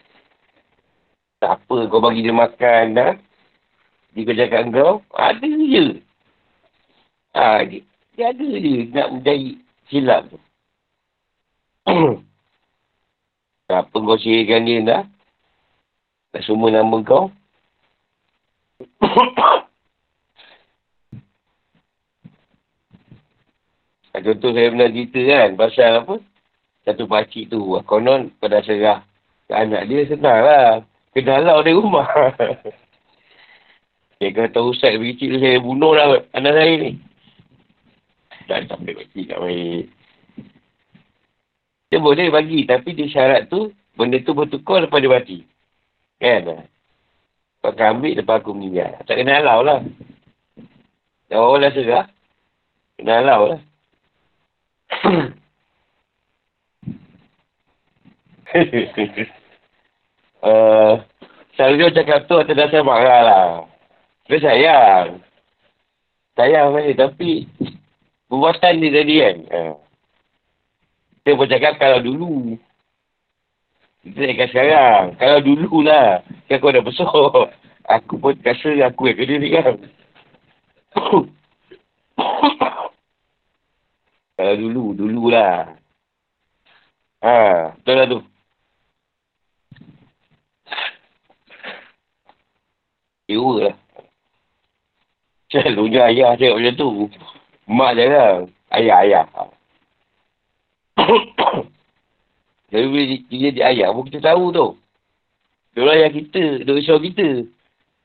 [1.38, 3.13] Tak apa, kau bagi dia makan dah.
[4.15, 5.86] Dia kau cakap kau, ada je.
[7.38, 7.86] Ha, dia,
[8.17, 9.49] dia ada je nak menjadi
[9.91, 10.39] silap tu.
[13.71, 15.07] Apa kau sihirkan dia dah?
[16.35, 17.31] Tak semua nama kau?
[24.17, 26.19] Contoh saya pernah cerita kan, pasal apa?
[26.83, 29.05] Satu pakcik tu, konon pada serah
[29.47, 30.81] ke anak dia, senang lah.
[31.15, 32.07] Kena halau dari rumah.
[34.19, 36.91] dia kata, Ustaz, kecil saya bunuh lah anak saya ni.
[38.49, 39.88] Tak, tak boleh pakcik, tak boleh.
[41.88, 45.38] Dia boleh bagi, tapi dia syarat tu, benda tu bertukar lepas dia mati.
[46.19, 46.67] Kan?
[47.63, 48.95] Kau akan ambil lepas aku meninggal.
[49.07, 49.79] Tak kena halau lah.
[51.27, 52.05] Dah orang dah serah.
[52.99, 53.59] Kena halau lah.
[61.57, 63.65] Selalu cakap tu atas dasar marah lah.
[64.29, 65.17] Dia sayang.
[66.38, 67.49] Sayang saya tapi
[68.29, 69.38] perbuatan dia tadi kan.
[69.49, 69.73] Uh.
[71.28, 72.55] Kita cakap kalau dulu.
[73.99, 75.19] Kita cakap sekarang.
[75.19, 76.23] Kalau dulu lah.
[76.47, 77.51] Kan kau dah besar.
[77.99, 79.75] Aku pun rasa aku yang kena ni kan.
[84.39, 85.75] kalau dulu, dululah.
[87.19, 88.19] Ha, betul lah tu.
[93.28, 93.75] Ewa lah.
[95.51, 97.11] Selalunya ayah tengok macam tu.
[97.67, 98.47] Mak jarang.
[98.71, 99.28] Ayah, ayah.
[102.71, 104.67] Jadi bila dia jadi ayah pun kita tahu tu.
[105.71, 106.67] Dia ayah kita.
[106.67, 107.47] Dia risau kita.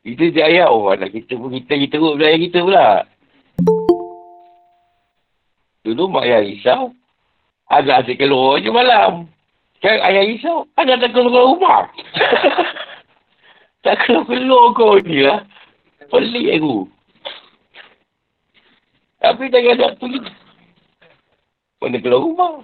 [0.07, 0.71] Kita jadi ayah.
[0.71, 2.89] Oh anak kita pun kita kita teruk bila ayah kita pula.
[5.83, 6.95] Dulu mak ayah risau.
[7.67, 9.27] Ada asyik keluar je malam.
[9.81, 10.57] Sekarang ayah risau.
[10.79, 11.83] Ada tak keluar rumah.
[13.85, 15.43] tak keluar-keluar kau ni lah.
[16.07, 16.87] Pelik aku.
[19.19, 20.23] Tapi tak ada pergi.
[21.83, 22.63] Mana keluar rumah.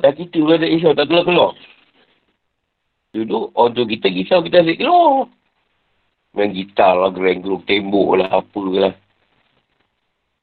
[0.00, 1.52] Dan kita pula tak risau, tak keluar-keluar.
[3.12, 5.28] Dulu, orang kita risau kita asyik keluar.
[6.32, 8.94] Main gitar lah, gereng-gerung tembok lah, apa lah.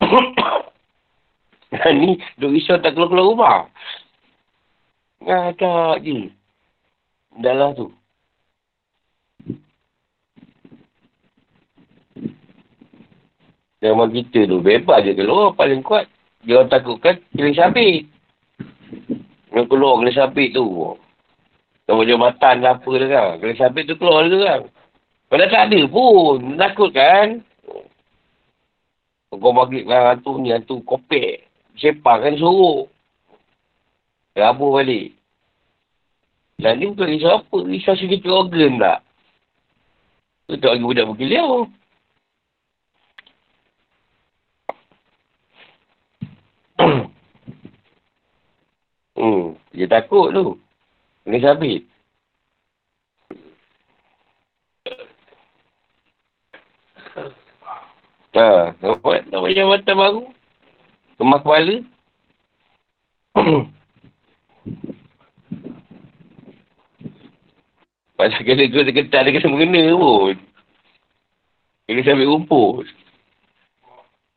[1.97, 3.59] ni, duk risau tak keluar-keluar rumah.
[5.25, 6.29] Ngadak je.
[7.41, 7.89] Dah lah tu.
[13.79, 15.55] Zaman kita tu, bebas je keluar.
[15.55, 16.05] Paling kuat,
[16.43, 18.18] dia orang takutkan, kira sabit.
[19.53, 20.65] Yang keluar kena sabit tu.
[21.89, 23.37] Kalau jambatan lah apa tu kan.
[23.41, 24.61] Kena sabit tu keluar tu kan.
[25.29, 26.37] Padahal tak ada pun.
[26.57, 27.27] Takut kan.
[29.29, 31.45] Kau bagi kan hantu ni, hantu kopek.
[31.77, 32.89] Sepak kan suruh.
[34.37, 35.13] Rabu balik.
[36.59, 37.57] Dan ni bukan risau apa.
[37.65, 38.99] Risau sedikit organ tak.
[40.49, 41.69] Tu tak lagi budak berkeliau.
[49.19, 50.55] Hmm, dia takut tu.
[51.27, 51.83] Kena sabit.
[58.31, 60.23] Ha, nampak, nampak jambatan baru.
[61.19, 61.83] Kemas kepala.
[68.15, 70.39] Pasal kena tu ketat dia kena mengena pun.
[71.91, 72.87] Kena sabit rumput.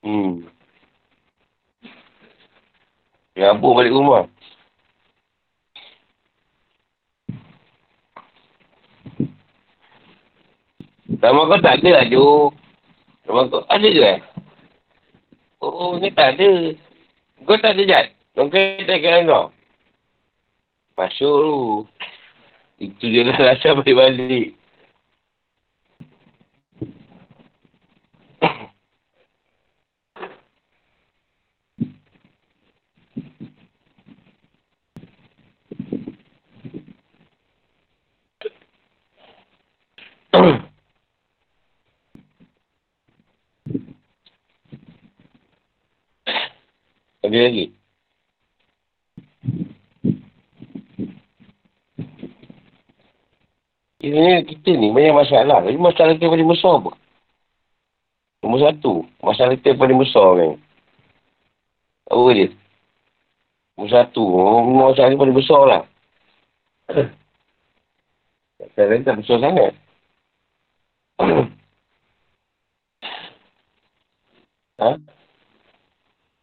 [0.02, 0.42] Hmm.
[3.38, 4.26] Ngabur balik rumah.
[11.22, 12.50] Sama kau tak ada lah, Jo.
[13.22, 14.18] Sama kau ada ke eh?
[15.62, 16.74] Oh, ni tak ada.
[17.46, 18.10] Kau tak ada?
[18.34, 19.54] Kau kena tak kira kau?
[20.98, 21.58] Masuk tu.
[22.82, 24.58] Itu je lah rasa balik-balik.
[47.32, 47.72] Ada lagi?
[54.04, 55.64] Ini kita ni banyak masalah.
[55.64, 56.92] Tapi masalah kita paling besar apa?
[58.44, 59.08] Nombor satu.
[59.24, 60.60] Masalah kita paling besar kan.
[62.12, 62.52] Apa dia?
[63.80, 64.24] Nombor satu.
[64.92, 65.88] Masalah kita paling besar lah.
[68.60, 69.72] Masalah tak besar sangat.
[74.84, 75.21] ha?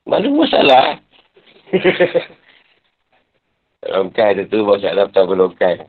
[0.09, 0.97] Mana masalah?
[3.85, 5.85] Longkai tu tu masalah tak berlongkai.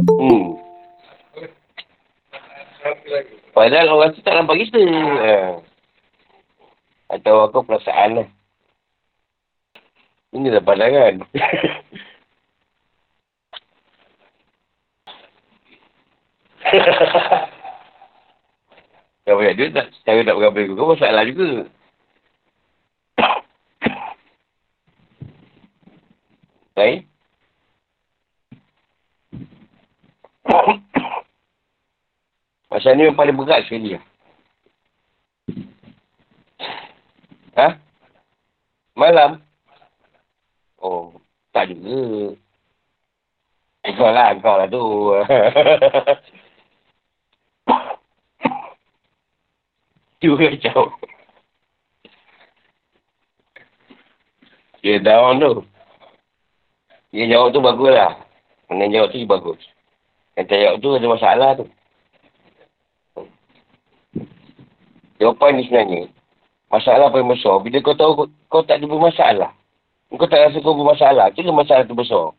[0.00, 0.56] Hmm.
[3.52, 4.80] Padahal orang tu tak nampak kita.
[4.80, 5.60] Ha.
[7.12, 8.28] Atau aku perasaan lah.
[10.34, 11.14] Ini dah pandangan.
[19.26, 19.90] Kau banyak duit tak?
[20.06, 20.74] Cara nak bergambar aku.
[20.78, 21.66] Kau masalah juga.
[26.76, 27.08] Baik?
[32.68, 34.04] Pasal ni yang paling berat sekali lah.
[37.56, 37.68] Ha?
[38.92, 39.40] Malam?
[41.56, 42.36] Tak juga.
[43.96, 44.84] Kau lah, kau lah tu.
[50.20, 50.92] Juga kacau.
[54.84, 55.64] Dia down tu.
[57.16, 58.12] Dia jawab tu bagus lah.
[58.68, 59.60] Yang jawab tu bagus.
[60.36, 61.66] Yang tak jawab tu ada masalah tu.
[65.16, 66.12] Jawapan ni sebenarnya.
[66.68, 67.64] Masalah paling besar.
[67.64, 69.56] Bila kau tahu kau, kau tak ada bermasalah.
[70.14, 71.34] Kau tak rasa kau bermasalah.
[71.34, 72.30] Itu masalah tu besar.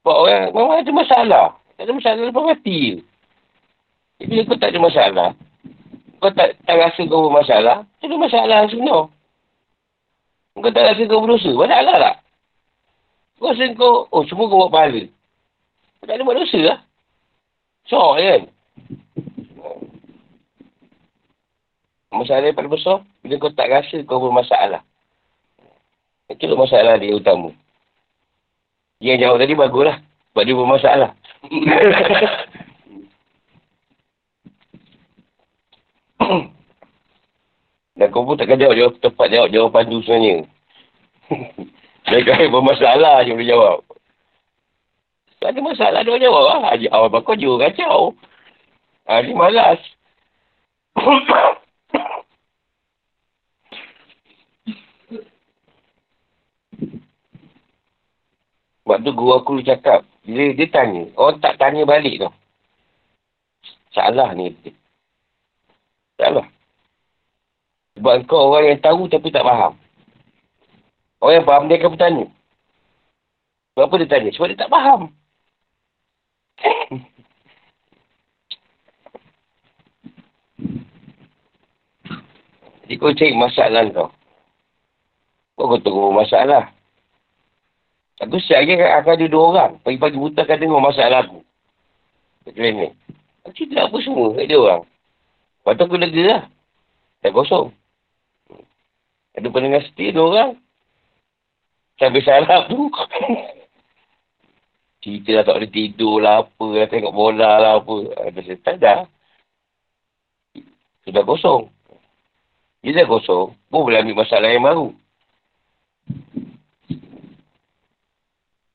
[0.00, 1.46] Sebab orang memang ada masalah.
[1.74, 3.02] Tak ada masalah lepas mati.
[4.20, 5.28] Bila kau tak ada masalah.
[6.20, 9.08] kau tak, tak rasa kau bermasalah, itu masalah sebenar.
[10.60, 12.16] Kau tak rasa kau berdosa, masalah tak?
[13.40, 15.08] Kau rasa kau, oh semua kau buat pahala.
[16.00, 16.78] Kau tak ada buat dosa lah.
[17.88, 18.42] Syok kan?
[22.12, 24.84] Masalah yang paling besar, bila kau tak rasa kau bermasalah.
[26.30, 27.50] Itu masalah dia utama.
[29.02, 29.98] Dia yang jawab tadi baguslah.
[30.30, 31.10] Sebab dia bermasalah.
[37.98, 40.46] Dan kau pun takkan jawab, jawab tepat jawab jawapan tu sebenarnya.
[42.08, 43.82] Dia kaya bermasalah je boleh jawab.
[45.40, 46.60] Tak ada masalah dia jawab lah.
[46.76, 48.14] Awal bakal juga kacau.
[49.08, 49.80] Ha, dia malas.
[58.84, 60.02] Sebab tu guru aku cakap.
[60.24, 61.04] Bila dia tanya.
[61.16, 62.32] Orang tak tanya balik tau.
[63.92, 64.54] Salah ni.
[66.16, 66.46] Salah.
[67.98, 69.76] Sebab kau orang yang tahu tapi tak faham.
[71.20, 72.26] Orang yang faham dia akan bertanya.
[73.76, 74.30] Kenapa dia tanya?
[74.32, 75.12] Sebab dia tak faham.
[82.90, 84.10] Jadi kau cari masalah kau.
[85.54, 86.74] Kau kau tunggu masalah.
[88.20, 89.72] Aku siap lagi akan ada dua orang.
[89.80, 91.40] Pagi-pagi buta akan dengar masalah aku.
[92.44, 92.88] Kecuali ni.
[93.40, 94.84] Aku cerita apa semua kat dia orang.
[94.84, 96.42] Lepas tu aku lega lah.
[97.24, 97.72] Tak kosong.
[99.32, 100.50] Ada pendengar setia dua orang.
[101.96, 102.92] Sampai salah tu.
[105.00, 106.88] cerita lah tak boleh tidur lah apa lah.
[106.92, 107.96] Tengok bola lah apa.
[108.28, 109.00] Ada setan dah.
[111.08, 111.72] Sudah kosong.
[112.84, 113.56] Dia dah kosong.
[113.72, 114.92] Pun boleh ambil masalah yang baru.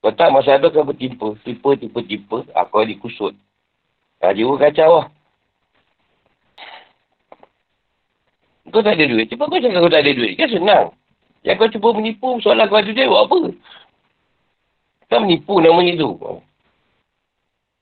[0.06, 1.34] Kau tak masa tu kau bertimpa.
[1.42, 2.38] Timpa, timpa, timpa.
[2.54, 3.34] Aku ada kusut.
[4.22, 5.10] Ha, jiwa kacau lah.
[8.70, 9.26] Kau tak ada duit.
[9.34, 10.38] Cepat kau cakap kau tak ada duit.
[10.38, 10.94] Kan senang.
[11.42, 13.50] Yang kau cuba menipu soalan kau ada duit buat apa?
[15.10, 16.14] Kau menipu namanya tu.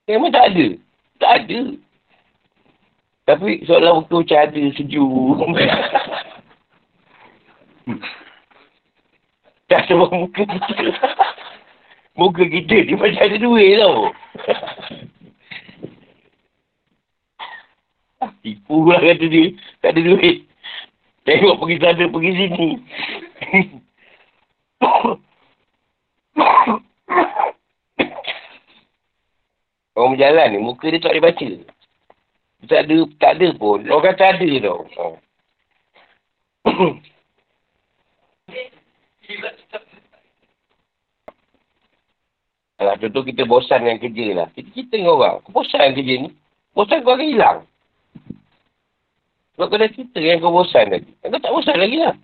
[0.08, 0.80] Memang tak ada.
[1.20, 1.60] Tak ada.
[3.28, 5.44] Tapi soalan waktu macam ada sejuk.
[9.68, 10.48] tak sebab muka.
[12.14, 14.14] Muka kita ni macam ada duit tau.
[18.40, 19.50] Tipu lah kata dia.
[19.82, 20.46] Tak ada duit.
[21.24, 22.68] Tengok pergi sana, pergi sini.
[29.94, 31.48] Orang berjalan ni, muka dia tak boleh baca.
[32.68, 33.80] Tak ada, tak ada pun.
[33.90, 34.80] Orang kata ada tau.
[42.84, 44.46] Alah, contoh kita bosan dengan kerja lah.
[44.52, 45.40] Kita, kita dengan orang.
[45.40, 46.28] Kau bosan dengan kerja ni.
[46.76, 47.58] Bosan kau akan hilang.
[49.56, 51.08] Sebab kau dah cerita yang kau bosan tadi.
[51.24, 52.14] Kau tak bosan lagi lah.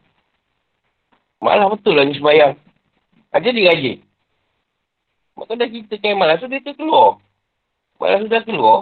[1.40, 2.52] Malah betul lah ni sembayang.
[3.32, 3.98] Ada dia rajin.
[5.32, 7.16] Sebab kau dah cerita yang malas tu dia keluar.
[7.96, 8.78] Malas sudah keluar.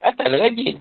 [0.00, 0.80] Ataslah rajin.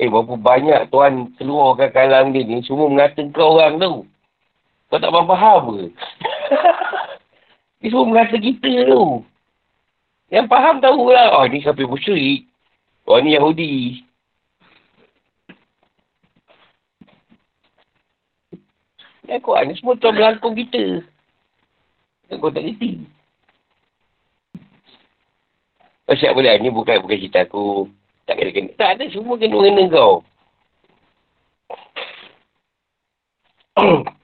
[0.00, 4.02] Eh, berapa banyak tuan keluarkan kalang dia ni semua mengatakan kau orang tu.
[4.90, 5.86] Kau tak faham ke?
[7.80, 9.24] Dia semua mengata kita tu.
[10.28, 11.40] Yang faham tahulah.
[11.40, 12.44] Oh, ni kafir musyrik.
[13.08, 14.04] Oh, ni Yahudi.
[19.24, 21.00] Ya, kau ni semua tuan berlangkung kita.
[22.28, 23.00] Ya, kau tak kerti.
[26.04, 26.60] Kau siap boleh.
[26.60, 27.88] Ni bukan bukan cerita aku.
[28.28, 28.76] Tak kena-kena.
[28.76, 29.04] Tak ada.
[29.08, 30.20] Semua kena-kena kau.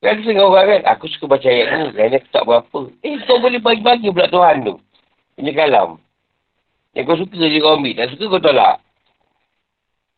[0.00, 2.80] Kan setengah orang kan, aku suka baca ayat ni, lain aku tak berapa.
[3.04, 4.74] Eh, kau boleh bagi-bagi pula Tuhan tu.
[5.36, 6.00] Punya kalam.
[6.96, 8.80] Yang kau suka je kau ambil, tak suka kau tolak.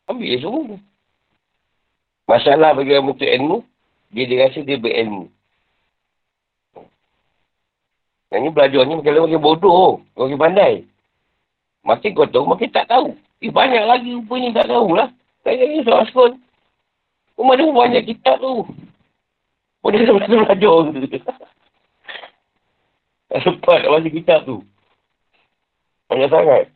[0.06, 0.78] Ambil je semua.
[2.30, 3.58] Masalah bagi orang untuk ilmu,
[4.14, 5.26] dia dirasa dia berilmu.
[8.30, 10.00] Yang ni belajar ni makin makin bodoh.
[10.14, 10.74] Makin pandai.
[11.82, 13.18] Makin kau tahu, makin tak tahu.
[13.42, 15.10] Eh, banyak lagi rupanya tak tahulah.
[15.42, 16.38] Tak ada soal sekolah.
[17.34, 18.62] Rumah dia banyak kitab tu.
[19.82, 21.18] Oh, dia dah belajar ke?
[23.32, 24.62] Tak sempat nak baca kitab tu.
[26.06, 26.70] Banyak sangat.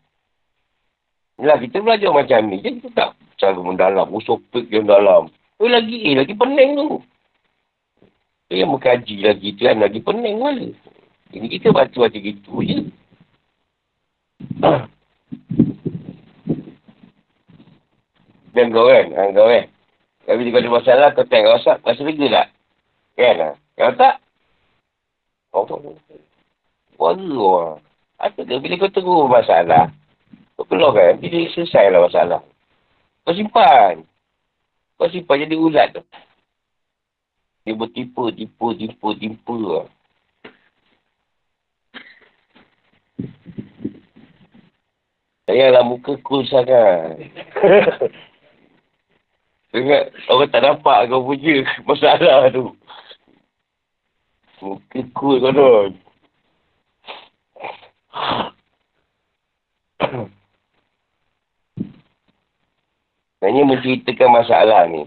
[1.38, 2.58] Yalah, kita belajar macam ni.
[2.64, 4.10] Jadi kita tak cara mendalam.
[4.10, 5.30] Usopik yang dalam.
[5.62, 6.98] Oh, lagi eh, lagi pening tu.
[8.48, 10.66] Dia yang mengkaji lagi tu kan, lagi pening pula.
[11.34, 12.78] Ini kita baca-baca gitu je.
[18.56, 19.68] Dan kau kan, ha, kau kan.
[20.24, 22.55] Tapi kalau ada masalah, kau tengok WhatsApp, rasa lega tak?
[23.16, 23.56] Kan?
[23.76, 24.14] Kalau tak,
[25.56, 25.64] oh,
[27.00, 27.80] warga orang.
[28.16, 28.56] Apa tu?
[28.60, 29.92] Bila kau tunggu masalah,
[30.56, 31.16] kau keluarkan.
[31.20, 32.40] Nanti dia selesai lah masalah.
[33.24, 34.04] Kau simpan.
[34.96, 36.02] Kau simpan jadi ulat tu.
[37.66, 39.84] Dia bertipu, tipu, tipu, tipu lah.
[45.46, 47.30] Sayanglah muka cool sangat.
[49.76, 52.72] Ingat orang tak nampak kau punya masalah tu.
[54.64, 55.68] Muka cool kau tu.
[63.36, 65.06] Sebenarnya menceritakan masalah ni.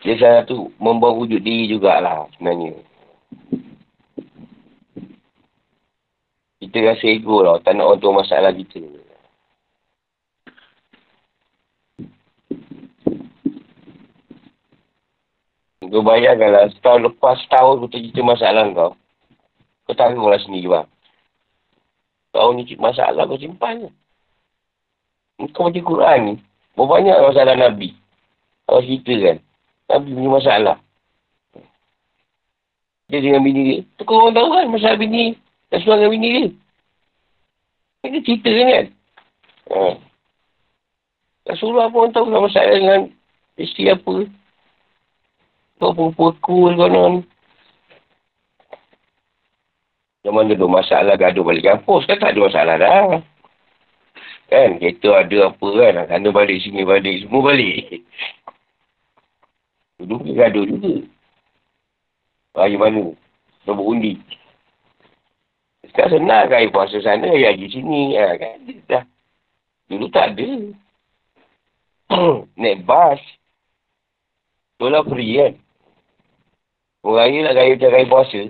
[0.00, 2.78] Dia salah tu membawa wujud diri jugalah sebenarnya.
[6.62, 7.60] Kita rasa ego lah.
[7.60, 8.80] Tak nak orang tahu masalah kita.
[15.90, 18.94] Kau bayangkanlah setahun lepas setahun kau cerita masalah kau.
[19.90, 20.86] Kau tahu lah sendiri bang.
[22.30, 23.90] Tahun ni masalah kau simpan.
[25.50, 26.34] Kau baca Quran ni.
[26.78, 27.90] Berapa banyak masalah Nabi.
[28.70, 29.36] Kau cerita kan.
[29.90, 30.76] Nabi punya masalah.
[33.10, 33.78] Dia dengan bini dia.
[33.98, 35.34] Tu kau orang tahu kan masalah bini.
[35.74, 36.46] Dan suara bini dia.
[38.06, 38.86] Dia cerita kan kan.
[39.74, 39.78] Ha.
[41.50, 43.10] Rasulullah pun tahu lah masalah dengan
[43.58, 44.30] isteri apa.
[45.80, 47.24] Kau pun pukul konon.
[50.20, 53.24] Zaman dulu masalah gaduh balik kampus kan tak ada masalah dah.
[54.52, 56.04] Kan kereta ada apa kan.
[56.04, 57.24] Sana balik sini balik.
[57.24, 58.04] Semua balik.
[59.96, 60.94] Dulu dia gaduh juga.
[62.60, 63.16] Raya mana?
[63.64, 64.20] Kau berundi.
[65.88, 68.20] Sekarang senang kan air puasa sana, air haji sini.
[68.20, 68.56] Ha, kan?
[68.84, 69.04] Dah.
[69.88, 70.50] Dulu tak ada.
[72.60, 73.22] Naik bas.
[74.76, 75.52] Itulah free kan.
[77.00, 78.40] Orang raya nak raya macam raya puasa.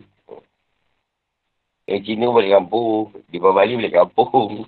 [1.86, 3.14] Yang Cina balik kampung.
[3.30, 4.66] Di Bali balik kampung.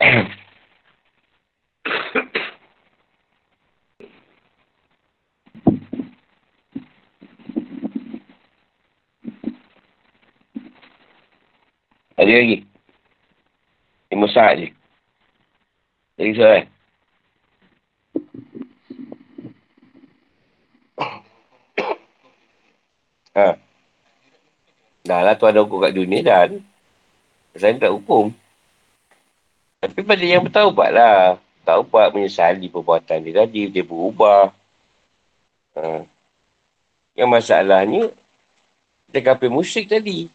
[12.14, 12.64] Ada lagi.
[14.08, 14.68] Lima saat je.
[16.16, 16.64] Lagi soalan.
[23.34, 23.58] Ha.
[25.14, 26.50] Dah lah tu ada hukum kat dunia dah.
[27.54, 28.34] Saya tak hukum.
[29.78, 31.38] Tapi pada yang bertaubat lah.
[31.62, 33.70] Taubat menyesali perbuatan dia tadi.
[33.70, 34.50] Dia berubah.
[35.78, 36.02] Ha.
[37.14, 38.02] Yang masalahnya,
[39.06, 40.26] dia kapal musyrik tadi.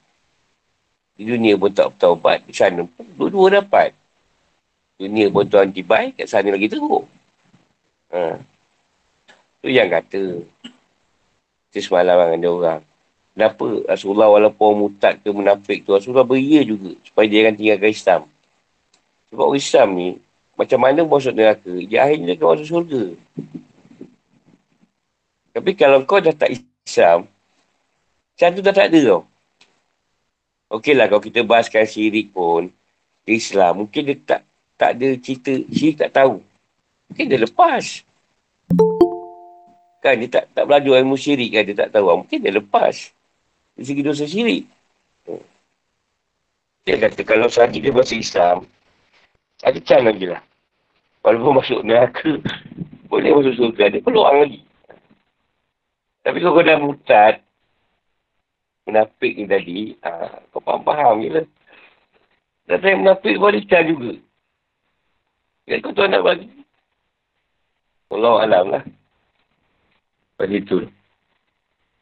[1.20, 2.48] Di dunia pun tak bertaubat.
[2.48, 3.92] Di sana pun dua-dua dapat.
[4.96, 7.04] Dunia pun tuan tibai, kat sana lagi teruk.
[8.16, 8.40] Ha.
[9.60, 10.40] Tu yang kata.
[11.68, 12.89] Itu semalam dengan dia orang.
[13.40, 17.88] Kenapa Rasulullah walaupun orang mutad ke munafik tu, Rasulullah beria juga supaya dia akan tinggalkan
[17.88, 18.22] Islam.
[19.32, 20.10] Sebab orang Islam ni,
[20.60, 23.04] macam mana masuk neraka, dia akhirnya akan masuk surga.
[25.56, 27.32] Tapi kalau kau dah tak Islam,
[28.36, 29.22] macam tu dah tak ada tau.
[30.76, 32.68] Okey lah kalau kita bahaskan syirik pun,
[33.24, 34.42] Islam, mungkin dia tak
[34.76, 36.44] tak ada cerita, syirik tak tahu.
[37.08, 38.04] Mungkin dia lepas.
[40.04, 42.28] Kan dia tak, tak belajar ilmu syirik kan, dia tak tahu.
[42.28, 43.16] Mungkin dia lepas
[43.80, 44.68] dari segi dosa syirik.
[46.84, 48.68] Dia kata kalau sahaja dia bahasa Islam,
[49.64, 50.44] ada can lagi lah.
[51.24, 52.44] Walaupun masuk neraka,
[53.12, 54.60] boleh masuk surga, ada peluang lagi.
[56.28, 57.36] Tapi kalau kau dah mutad,
[58.84, 61.46] menafik ni tadi, ha, kau faham-faham je lah.
[62.68, 64.12] Dan saya menafik boleh can juga.
[65.72, 66.52] Jadi kau tuan nak bagi.
[68.12, 68.84] Allah Alam lah.
[70.36, 70.84] Pada itu.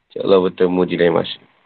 [0.09, 1.38] InsyaAllah bertemu di lain masa.